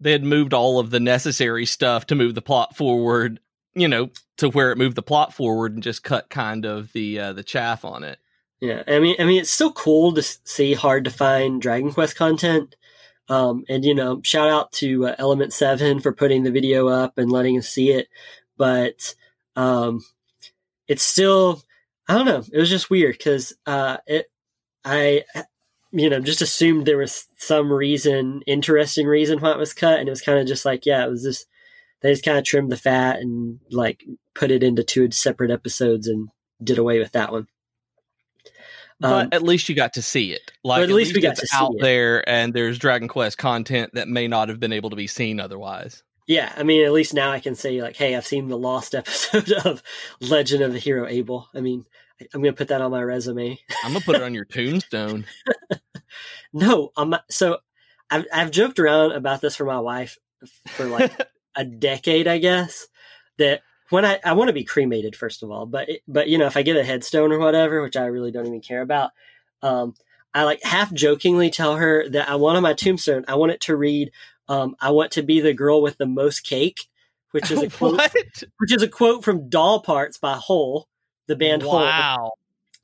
they 0.00 0.12
had 0.12 0.24
moved 0.24 0.52
all 0.52 0.78
of 0.78 0.90
the 0.90 1.00
necessary 1.00 1.64
stuff 1.64 2.06
to 2.06 2.14
move 2.14 2.34
the 2.34 2.42
plot 2.42 2.76
forward. 2.76 3.40
You 3.74 3.88
know, 3.88 4.10
to 4.36 4.48
where 4.50 4.70
it 4.70 4.78
moved 4.78 4.96
the 4.96 5.02
plot 5.02 5.32
forward 5.32 5.72
and 5.74 5.82
just 5.82 6.02
cut 6.02 6.28
kind 6.28 6.64
of 6.64 6.92
the 6.92 7.18
uh, 7.18 7.32
the 7.32 7.44
chaff 7.44 7.84
on 7.84 8.04
it. 8.04 8.18
Yeah, 8.60 8.82
I 8.86 9.00
mean, 9.00 9.16
I 9.18 9.24
mean, 9.24 9.40
it's 9.40 9.50
still 9.50 9.72
cool 9.72 10.12
to 10.12 10.22
see 10.22 10.74
hard 10.74 11.04
to 11.04 11.10
find 11.10 11.60
Dragon 11.60 11.92
Quest 11.92 12.16
content. 12.16 12.76
Um, 13.28 13.64
and 13.68 13.84
you 13.84 13.94
know, 13.94 14.20
shout 14.22 14.48
out 14.48 14.72
to 14.72 15.06
uh, 15.06 15.14
Element 15.18 15.52
Seven 15.52 16.00
for 16.00 16.12
putting 16.12 16.42
the 16.42 16.50
video 16.50 16.88
up 16.88 17.18
and 17.18 17.32
letting 17.32 17.58
us 17.58 17.68
see 17.68 17.90
it. 17.90 18.08
But 18.56 19.14
um, 19.56 20.04
it's 20.86 21.02
still, 21.02 21.62
I 22.08 22.14
don't 22.14 22.26
know. 22.26 22.44
It 22.52 22.58
was 22.58 22.70
just 22.70 22.90
weird 22.90 23.16
because 23.16 23.54
uh, 23.66 23.96
it, 24.06 24.30
I, 24.84 25.24
you 25.90 26.10
know, 26.10 26.20
just 26.20 26.42
assumed 26.42 26.86
there 26.86 26.98
was 26.98 27.26
some 27.38 27.72
reason, 27.72 28.42
interesting 28.46 29.06
reason 29.06 29.40
why 29.40 29.52
it 29.52 29.58
was 29.58 29.72
cut, 29.74 29.98
and 29.98 30.08
it 30.08 30.12
was 30.12 30.22
kind 30.22 30.38
of 30.38 30.46
just 30.46 30.64
like, 30.64 30.86
yeah, 30.86 31.04
it 31.04 31.10
was 31.10 31.22
just 31.22 31.46
they 32.02 32.12
just 32.12 32.24
kind 32.24 32.38
of 32.38 32.44
trimmed 32.44 32.72
the 32.72 32.76
fat 32.76 33.18
and 33.20 33.60
like 33.70 34.04
put 34.34 34.50
it 34.50 34.62
into 34.62 34.82
two 34.82 35.10
separate 35.10 35.50
episodes 35.50 36.08
and 36.08 36.28
did 36.62 36.78
away 36.78 36.98
with 36.98 37.12
that 37.12 37.32
one. 37.32 37.46
But 39.00 39.12
Um, 39.12 39.28
at 39.32 39.42
least 39.42 39.68
you 39.68 39.74
got 39.74 39.94
to 39.94 40.02
see 40.02 40.32
it. 40.32 40.52
Like 40.62 40.82
at 40.82 40.90
least 40.90 41.14
we 41.14 41.20
got 41.20 41.36
to 41.36 41.46
see 41.46 41.56
out 41.56 41.74
there, 41.80 42.28
and 42.28 42.54
there's 42.54 42.78
Dragon 42.78 43.08
Quest 43.08 43.36
content 43.36 43.94
that 43.94 44.06
may 44.08 44.28
not 44.28 44.48
have 44.48 44.60
been 44.60 44.72
able 44.72 44.90
to 44.90 44.96
be 44.96 45.06
seen 45.08 45.40
otherwise. 45.40 46.02
Yeah, 46.28 46.52
I 46.56 46.62
mean, 46.62 46.84
at 46.84 46.92
least 46.92 47.14
now 47.14 47.32
I 47.32 47.40
can 47.40 47.56
say 47.56 47.82
like, 47.82 47.96
"Hey, 47.96 48.14
I've 48.14 48.26
seen 48.26 48.46
the 48.46 48.56
lost 48.56 48.94
episode 48.94 49.50
of 49.64 49.82
Legend 50.20 50.62
of 50.62 50.72
the 50.72 50.78
Hero 50.78 51.08
Abel." 51.08 51.48
I 51.52 51.60
mean, 51.60 51.84
I'm 52.32 52.42
gonna 52.42 52.52
put 52.52 52.68
that 52.68 52.80
on 52.80 52.92
my 52.92 53.02
resume. 53.02 53.58
I'm 53.82 53.92
gonna 53.92 54.04
put 54.04 54.16
it 54.16 54.22
on 54.22 54.34
your 54.34 54.44
tombstone. 54.52 55.26
No, 56.52 56.92
I'm 56.96 57.10
not, 57.10 57.24
so 57.30 57.58
I've 58.10 58.26
I've 58.32 58.50
joked 58.52 58.78
around 58.78 59.12
about 59.12 59.40
this 59.40 59.56
for 59.56 59.64
my 59.64 59.80
wife 59.80 60.18
for 60.68 60.84
like 60.84 61.12
a 61.56 61.64
decade, 61.64 62.26
I 62.28 62.38
guess. 62.38 62.86
That 63.38 63.62
when 63.90 64.04
I 64.04 64.20
I 64.24 64.32
want 64.34 64.48
to 64.48 64.54
be 64.54 64.64
cremated 64.64 65.16
first 65.16 65.42
of 65.42 65.50
all, 65.50 65.66
but 65.66 65.88
but 66.06 66.28
you 66.28 66.38
know 66.38 66.46
if 66.46 66.56
I 66.56 66.62
get 66.62 66.76
a 66.76 66.84
headstone 66.84 67.32
or 67.32 67.38
whatever, 67.38 67.82
which 67.82 67.96
I 67.96 68.06
really 68.06 68.30
don't 68.30 68.46
even 68.46 68.60
care 68.60 68.82
about, 68.82 69.10
um, 69.62 69.94
I 70.34 70.44
like 70.44 70.62
half 70.62 70.92
jokingly 70.92 71.50
tell 71.50 71.76
her 71.76 72.08
that 72.10 72.28
I 72.28 72.36
want 72.36 72.56
on 72.56 72.62
my 72.62 72.74
tombstone. 72.74 73.24
I 73.28 73.34
want 73.34 73.52
it 73.52 73.60
to 73.62 73.76
read, 73.76 74.10
um, 74.48 74.76
"I 74.80 74.90
want 74.90 75.12
to 75.12 75.22
be 75.22 75.40
the 75.40 75.54
girl 75.54 75.82
with 75.82 75.98
the 75.98 76.06
most 76.06 76.40
cake," 76.40 76.88
which 77.32 77.50
is 77.50 77.62
a 77.62 77.68
quote 77.78 78.00
which 78.58 78.72
is 78.72 78.82
a 78.82 78.88
quote 78.88 79.24
from 79.24 79.48
Doll 79.48 79.80
Parts 79.80 80.18
by 80.18 80.34
Hole, 80.34 80.88
the 81.26 81.36
band 81.36 81.62
Hole, 81.62 81.80
Wow. 81.80 82.32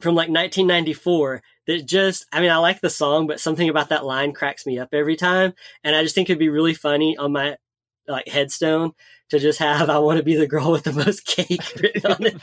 from 0.01 0.15
like 0.15 0.29
1994. 0.31 1.43
That 1.67 1.85
just, 1.85 2.25
I 2.33 2.41
mean, 2.41 2.51
I 2.51 2.57
like 2.57 2.81
the 2.81 2.89
song, 2.89 3.27
but 3.27 3.41
something 3.41 3.69
about 3.69 3.91
that 3.91 4.07
line 4.07 4.33
cracks 4.33 4.65
me 4.65 4.79
up 4.79 4.95
every 4.95 5.17
time. 5.17 5.53
And 5.85 5.95
I 5.95 6.03
just 6.03 6.15
think 6.15 6.31
it'd 6.31 6.39
be 6.39 6.49
really 6.49 6.73
funny 6.73 7.15
on 7.19 7.33
my 7.33 7.59
like 8.09 8.29
headstone 8.29 8.93
to 9.31 9.39
just 9.39 9.59
have 9.59 9.91
"I 9.91 9.99
want 9.99 10.19
to 10.19 10.25
be 10.25 10.37
the 10.37 10.47
girl 10.47 10.73
with 10.73 10.85
the 10.85 10.93
most 10.93 11.27
cake" 11.27 11.63
written 11.83 12.11
on 12.11 12.25
it. 12.27 12.43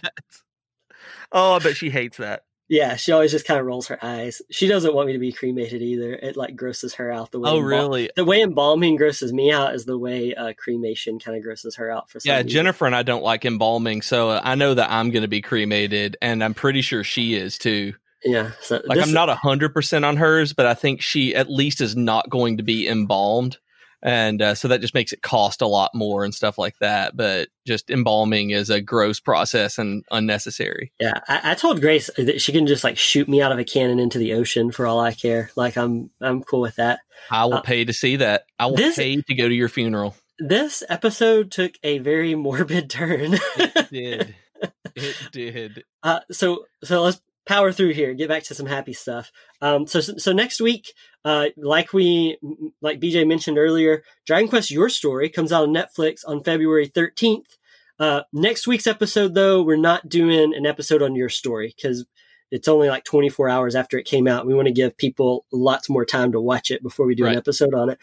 Oh, 1.32 1.54
I 1.54 1.60
bet 1.60 1.76
she 1.76 1.90
hates 1.90 2.18
that. 2.18 2.44
Yeah, 2.68 2.96
she 2.96 3.12
always 3.12 3.32
just 3.32 3.46
kind 3.46 3.60
of 3.60 3.66
rolls 3.66 3.88
her 3.88 4.04
eyes. 4.04 4.42
She 4.50 4.68
doesn't 4.68 4.94
want 4.96 5.06
me 5.08 5.14
to 5.14 5.20
be 5.20 5.32
cremated 5.32 5.84
either. 5.84 6.14
It 6.14 6.36
like 6.36 6.56
grosses 6.56 6.96
her 6.96 7.12
out 7.12 7.32
the 7.32 7.40
way. 7.40 7.52
Oh, 7.52 7.60
really? 7.60 8.10
The 8.16 8.26
way 8.26 8.42
embalming 8.42 8.96
grosses 8.96 9.32
me 9.32 9.52
out 9.52 9.76
is 9.76 9.86
the 9.86 10.00
way 10.00 10.34
uh, 10.34 10.54
cremation 10.58 11.20
kind 11.20 11.38
of 11.38 11.44
grosses 11.44 11.76
her 11.76 11.92
out 11.92 12.10
for 12.10 12.20
some 12.20 12.32
Yeah, 12.32 12.38
reason. 12.38 12.50
Jennifer 12.50 12.88
and 12.88 12.96
I 12.96 13.04
don't 13.04 13.24
like 13.24 13.46
embalming, 13.46 14.02
so 14.02 14.32
I 14.32 14.56
know 14.56 14.74
that 14.74 14.92
I'm 14.92 15.12
going 15.12 15.22
to 15.22 15.28
be 15.28 15.42
cremated, 15.42 16.18
and 16.24 16.44
I'm 16.44 16.56
pretty 16.56 16.82
sure 16.82 17.04
she 17.04 17.36
is 17.36 17.60
too. 17.60 17.94
Yeah, 18.24 18.52
so 18.62 18.82
Like 18.88 19.00
I'm 19.00 19.14
not 19.14 19.30
hundred 19.30 19.72
percent 19.74 20.04
on 20.04 20.18
hers, 20.18 20.54
but 20.54 20.66
I 20.66 20.74
think 20.74 21.02
she 21.04 21.36
at 21.36 21.52
least 21.52 21.82
is 21.82 21.96
not 21.96 22.32
going 22.32 22.58
to 22.58 22.64
be 22.64 22.88
embalmed, 22.88 23.60
and 24.04 24.42
uh, 24.42 24.56
so 24.56 24.68
that 24.68 24.82
just 24.82 24.94
makes 24.94 25.12
it 25.14 25.22
cost 25.22 25.62
a 25.62 25.68
lot 25.68 25.92
more 25.94 26.24
and 26.24 26.34
stuff 26.34 26.58
like 26.58 26.76
that. 26.80 27.16
But 27.18 27.50
just 27.66 27.90
embalming 27.90 28.52
is 28.52 28.70
a 28.70 28.82
gross 28.82 29.20
process 29.20 29.78
and 29.78 30.04
unnecessary. 30.12 30.92
Yeah, 31.00 31.20
I, 31.28 31.52
I 31.52 31.56
told 31.56 31.82
Grace 31.82 32.10
that 32.18 32.42
she 32.42 32.52
can 32.52 32.68
just 32.68 32.84
like 32.84 32.98
shoot 32.98 33.28
me 33.28 33.42
out 33.42 33.52
of 33.52 33.60
a 33.60 33.64
cannon 33.64 34.00
into 34.00 34.18
the 34.20 34.34
ocean 34.34 34.72
for 34.72 34.86
all 34.88 35.00
I 35.00 35.14
care. 35.14 35.50
Like 35.56 35.78
I'm, 35.78 36.10
I'm 36.22 36.44
cool 36.44 36.62
with 36.62 36.76
that. 36.76 37.00
I 37.32 37.46
will 37.46 37.56
Uh, 37.56 37.62
pay 37.62 37.86
to 37.86 37.94
see 37.94 38.18
that. 38.18 38.44
I 38.60 38.68
will 38.68 38.76
this- 38.76 38.96
pay 38.98 39.22
to 39.22 39.34
go 39.36 39.48
to 39.50 39.56
your 39.56 39.70
funeral. 39.70 40.16
This 40.38 40.84
episode 40.90 41.50
took 41.52 41.74
a 41.82 42.00
very 42.00 42.36
morbid 42.36 42.90
turn. 42.90 43.36
It 43.56 43.90
did. 43.90 44.36
it 44.96 45.16
did. 45.32 45.84
uh, 46.04 46.20
so, 46.32 46.66
so 46.84 47.04
let's 47.04 47.22
power 47.46 47.72
through 47.72 47.94
here. 47.94 48.14
Get 48.14 48.30
back 48.30 48.44
to 48.44 48.56
some 48.56 48.66
happy 48.66 48.94
stuff. 48.94 49.32
Um, 49.62 49.88
so, 49.88 50.00
so 50.00 50.32
next 50.34 50.60
week, 50.62 50.94
uh, 51.24 51.48
like 51.58 51.94
we, 51.94 52.38
like 52.82 53.00
BJ 53.00 53.28
mentioned 53.28 53.58
earlier, 53.58 54.04
Dragon 54.26 54.50
Quest: 54.50 54.72
Your 54.72 54.90
Story 54.90 55.30
comes 55.30 55.52
out 55.52 55.64
on 55.64 55.74
Netflix 55.74 56.22
on 56.26 56.44
February 56.44 56.88
thirteenth. 56.88 57.58
Uh, 57.98 58.22
next 58.34 58.68
week's 58.68 58.88
episode, 58.88 59.34
though, 59.36 59.64
we're 59.64 59.78
not 59.78 60.10
doing 60.10 60.54
an 60.56 60.66
episode 60.66 61.02
on 61.02 61.16
your 61.16 61.30
story 61.30 61.74
because 61.76 62.06
it's 62.52 62.68
only 62.68 62.90
like 62.90 63.04
24 63.06 63.48
hours 63.50 63.74
after 63.76 63.98
it 63.98 64.04
came 64.06 64.28
out. 64.28 64.46
We 64.46 64.54
want 64.54 64.68
to 64.68 64.74
give 64.74 64.98
people 64.98 65.46
lots 65.52 65.90
more 65.90 66.06
time 66.06 66.34
to 66.34 66.42
watch 66.42 66.72
it 66.72 66.84
before 66.84 67.06
we 67.06 67.16
do 67.16 67.24
Right. 67.24 67.32
an 67.32 67.38
episode 67.38 67.74
on 67.74 67.90
it. 67.90 68.00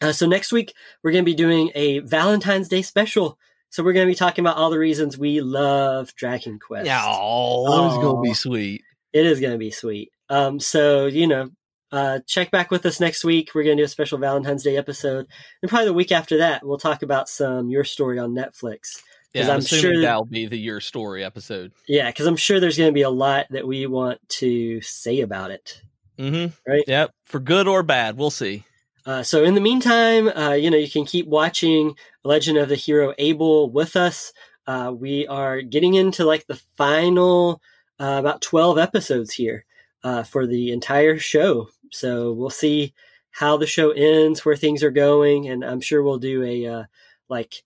Uh, 0.00 0.12
so 0.12 0.26
next 0.26 0.50
week 0.50 0.72
we're 1.02 1.12
going 1.12 1.24
to 1.24 1.30
be 1.30 1.34
doing 1.34 1.70
a 1.74 2.00
Valentine's 2.00 2.68
Day 2.68 2.82
special. 2.82 3.38
So 3.70 3.82
we're 3.82 3.92
going 3.92 4.06
to 4.06 4.10
be 4.10 4.14
talking 4.16 4.42
about 4.44 4.56
all 4.56 4.70
the 4.70 4.78
reasons 4.78 5.18
we 5.18 5.40
love 5.40 6.14
Dragon 6.14 6.58
Quest. 6.58 6.86
Yeah, 6.86 7.02
oh, 7.06 7.86
it's 7.88 7.96
gonna 7.96 8.20
be 8.22 8.34
sweet. 8.34 8.82
It 9.12 9.26
is 9.26 9.40
going 9.40 9.52
to 9.52 9.58
be 9.58 9.70
sweet. 9.70 10.10
Um, 10.28 10.58
so 10.60 11.06
you 11.06 11.26
know, 11.26 11.50
uh, 11.92 12.20
check 12.26 12.50
back 12.50 12.70
with 12.70 12.84
us 12.86 13.00
next 13.00 13.24
week. 13.24 13.50
We're 13.54 13.64
going 13.64 13.76
to 13.76 13.82
do 13.82 13.86
a 13.86 13.88
special 13.88 14.18
Valentine's 14.18 14.62
Day 14.64 14.76
episode, 14.76 15.26
and 15.62 15.68
probably 15.68 15.86
the 15.86 15.92
week 15.94 16.12
after 16.12 16.38
that, 16.38 16.64
we'll 16.66 16.78
talk 16.78 17.02
about 17.02 17.28
some 17.28 17.68
your 17.70 17.84
story 17.84 18.18
on 18.18 18.30
Netflix. 18.34 19.02
Yeah, 19.34 19.42
'Cause 19.42 19.50
I'm, 19.50 19.56
I'm 19.56 19.64
sure- 19.82 20.00
that'll 20.02 20.24
be 20.24 20.46
the 20.46 20.58
your 20.58 20.80
story 20.80 21.22
episode. 21.22 21.72
Yeah, 21.86 22.06
because 22.06 22.26
I'm 22.26 22.36
sure 22.36 22.58
there's 22.58 22.78
going 22.78 22.88
to 22.90 22.94
be 22.94 23.02
a 23.02 23.10
lot 23.10 23.46
that 23.50 23.66
we 23.66 23.86
want 23.86 24.26
to 24.30 24.80
say 24.80 25.20
about 25.20 25.50
it. 25.50 25.82
Mm-hmm. 26.18 26.70
Right. 26.70 26.84
Yep. 26.86 27.10
For 27.26 27.40
good 27.40 27.68
or 27.68 27.82
bad, 27.82 28.16
we'll 28.16 28.30
see. 28.30 28.64
Uh, 29.06 29.22
so 29.22 29.44
in 29.44 29.54
the 29.54 29.60
meantime, 29.60 30.28
uh, 30.28 30.52
you 30.52 30.68
know, 30.70 30.76
you 30.76 30.90
can 30.90 31.04
keep 31.04 31.26
watching 31.28 31.94
Legend 32.24 32.58
of 32.58 32.68
the 32.68 32.74
Hero 32.74 33.14
Abel 33.18 33.70
with 33.70 33.94
us. 33.94 34.32
Uh, 34.66 34.92
we 34.94 35.26
are 35.28 35.62
getting 35.62 35.94
into 35.94 36.24
like 36.24 36.46
the 36.48 36.60
final 36.76 37.62
uh, 38.00 38.16
about 38.18 38.42
12 38.42 38.78
episodes 38.78 39.32
here 39.32 39.64
uh, 40.02 40.24
for 40.24 40.46
the 40.46 40.72
entire 40.72 41.18
show. 41.18 41.68
So 41.92 42.32
we'll 42.32 42.50
see 42.50 42.92
how 43.30 43.56
the 43.56 43.66
show 43.66 43.90
ends, 43.90 44.44
where 44.44 44.56
things 44.56 44.82
are 44.82 44.90
going, 44.90 45.48
and 45.48 45.64
I'm 45.64 45.80
sure 45.80 46.02
we'll 46.02 46.18
do 46.18 46.42
a 46.42 46.86
like 47.28 47.62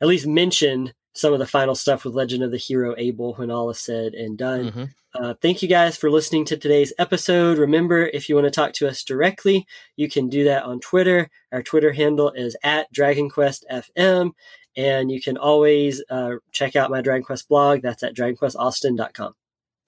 at 0.00 0.08
least 0.08 0.26
mention 0.26 0.92
some 1.14 1.32
of 1.32 1.38
the 1.38 1.46
final 1.46 1.74
stuff 1.74 2.04
with 2.04 2.14
Legend 2.14 2.42
of 2.44 2.50
the 2.50 2.58
Hero 2.58 2.94
Abel 2.98 3.34
when 3.34 3.50
all 3.50 3.70
is 3.70 3.78
said 3.80 4.14
and 4.14 4.36
done. 4.36 4.70
Mhm. 4.70 4.88
Uh, 5.18 5.34
thank 5.40 5.62
you 5.62 5.68
guys 5.68 5.96
for 5.96 6.10
listening 6.10 6.44
to 6.44 6.56
today's 6.56 6.92
episode. 6.98 7.56
Remember, 7.56 8.06
if 8.06 8.28
you 8.28 8.34
want 8.34 8.44
to 8.46 8.50
talk 8.50 8.74
to 8.74 8.88
us 8.88 9.02
directly, 9.02 9.66
you 9.96 10.10
can 10.10 10.28
do 10.28 10.44
that 10.44 10.64
on 10.64 10.78
Twitter. 10.80 11.30
Our 11.52 11.62
Twitter 11.62 11.92
handle 11.92 12.30
is 12.32 12.56
at 12.62 12.92
DragonQuestFM. 12.92 14.32
And 14.76 15.10
you 15.10 15.22
can 15.22 15.38
always 15.38 16.04
uh, 16.10 16.32
check 16.52 16.76
out 16.76 16.90
my 16.90 17.00
Dragon 17.00 17.24
Quest 17.24 17.48
blog. 17.48 17.80
That's 17.80 18.02
at 18.02 18.14
DragonQuestAustin.com. 18.14 19.34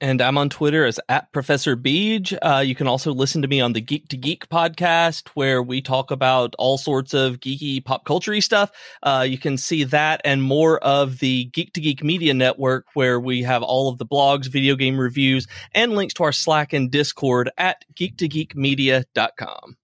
And 0.01 0.23
I'm 0.23 0.39
on 0.39 0.49
Twitter 0.49 0.87
as 0.87 1.01
at 1.09 1.33
Professor 1.33 1.77
Beej. 1.77 2.37
Uh, 2.41 2.61
you 2.61 2.77
can 2.77 2.87
also 2.87 3.13
listen 3.13 3.43
to 3.43 3.49
me 3.49 3.61
on 3.61 3.73
the 3.73 3.81
Geek 3.81 4.09
to 4.09 4.17
Geek 4.17 4.49
podcast, 4.49 5.29
where 5.35 5.61
we 5.61 5.83
talk 5.83 6.13
about 6.13 6.55
all 6.57 6.79
sorts 6.79 7.15
of 7.15 7.41
geeky 7.41 7.85
pop 7.85 8.05
culture 8.05 8.41
stuff. 8.41 8.71
Uh, 9.03 9.27
you 9.29 9.39
can 9.39 9.57
see 9.57 9.83
that 9.85 10.21
and 10.25 10.43
more 10.43 10.79
of 10.79 11.19
the 11.19 11.47
Geek 11.47 11.73
to 11.73 11.81
Geek 11.81 12.05
Media 12.05 12.33
Network, 12.33 12.87
where 12.95 13.19
we 13.19 13.43
have 13.43 13.65
all 13.65 13.89
of 13.89 13.99
the 13.99 14.07
blogs, 14.07 14.47
video 14.47 14.77
game 14.77 15.01
reviews, 15.01 15.49
and 15.75 15.95
links 15.95 16.15
to 16.15 16.23
our 16.23 16.33
Slack 16.33 16.73
and 16.73 16.91
Discord 16.91 17.51
at 17.59 17.85
geektogeekmedia.com. 17.95 19.77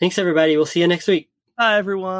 Thanks, 0.00 0.18
everybody. 0.18 0.56
We'll 0.56 0.66
see 0.66 0.80
you 0.80 0.88
next 0.88 1.08
week. 1.08 1.30
Bye, 1.56 1.78
everyone. 1.78 2.12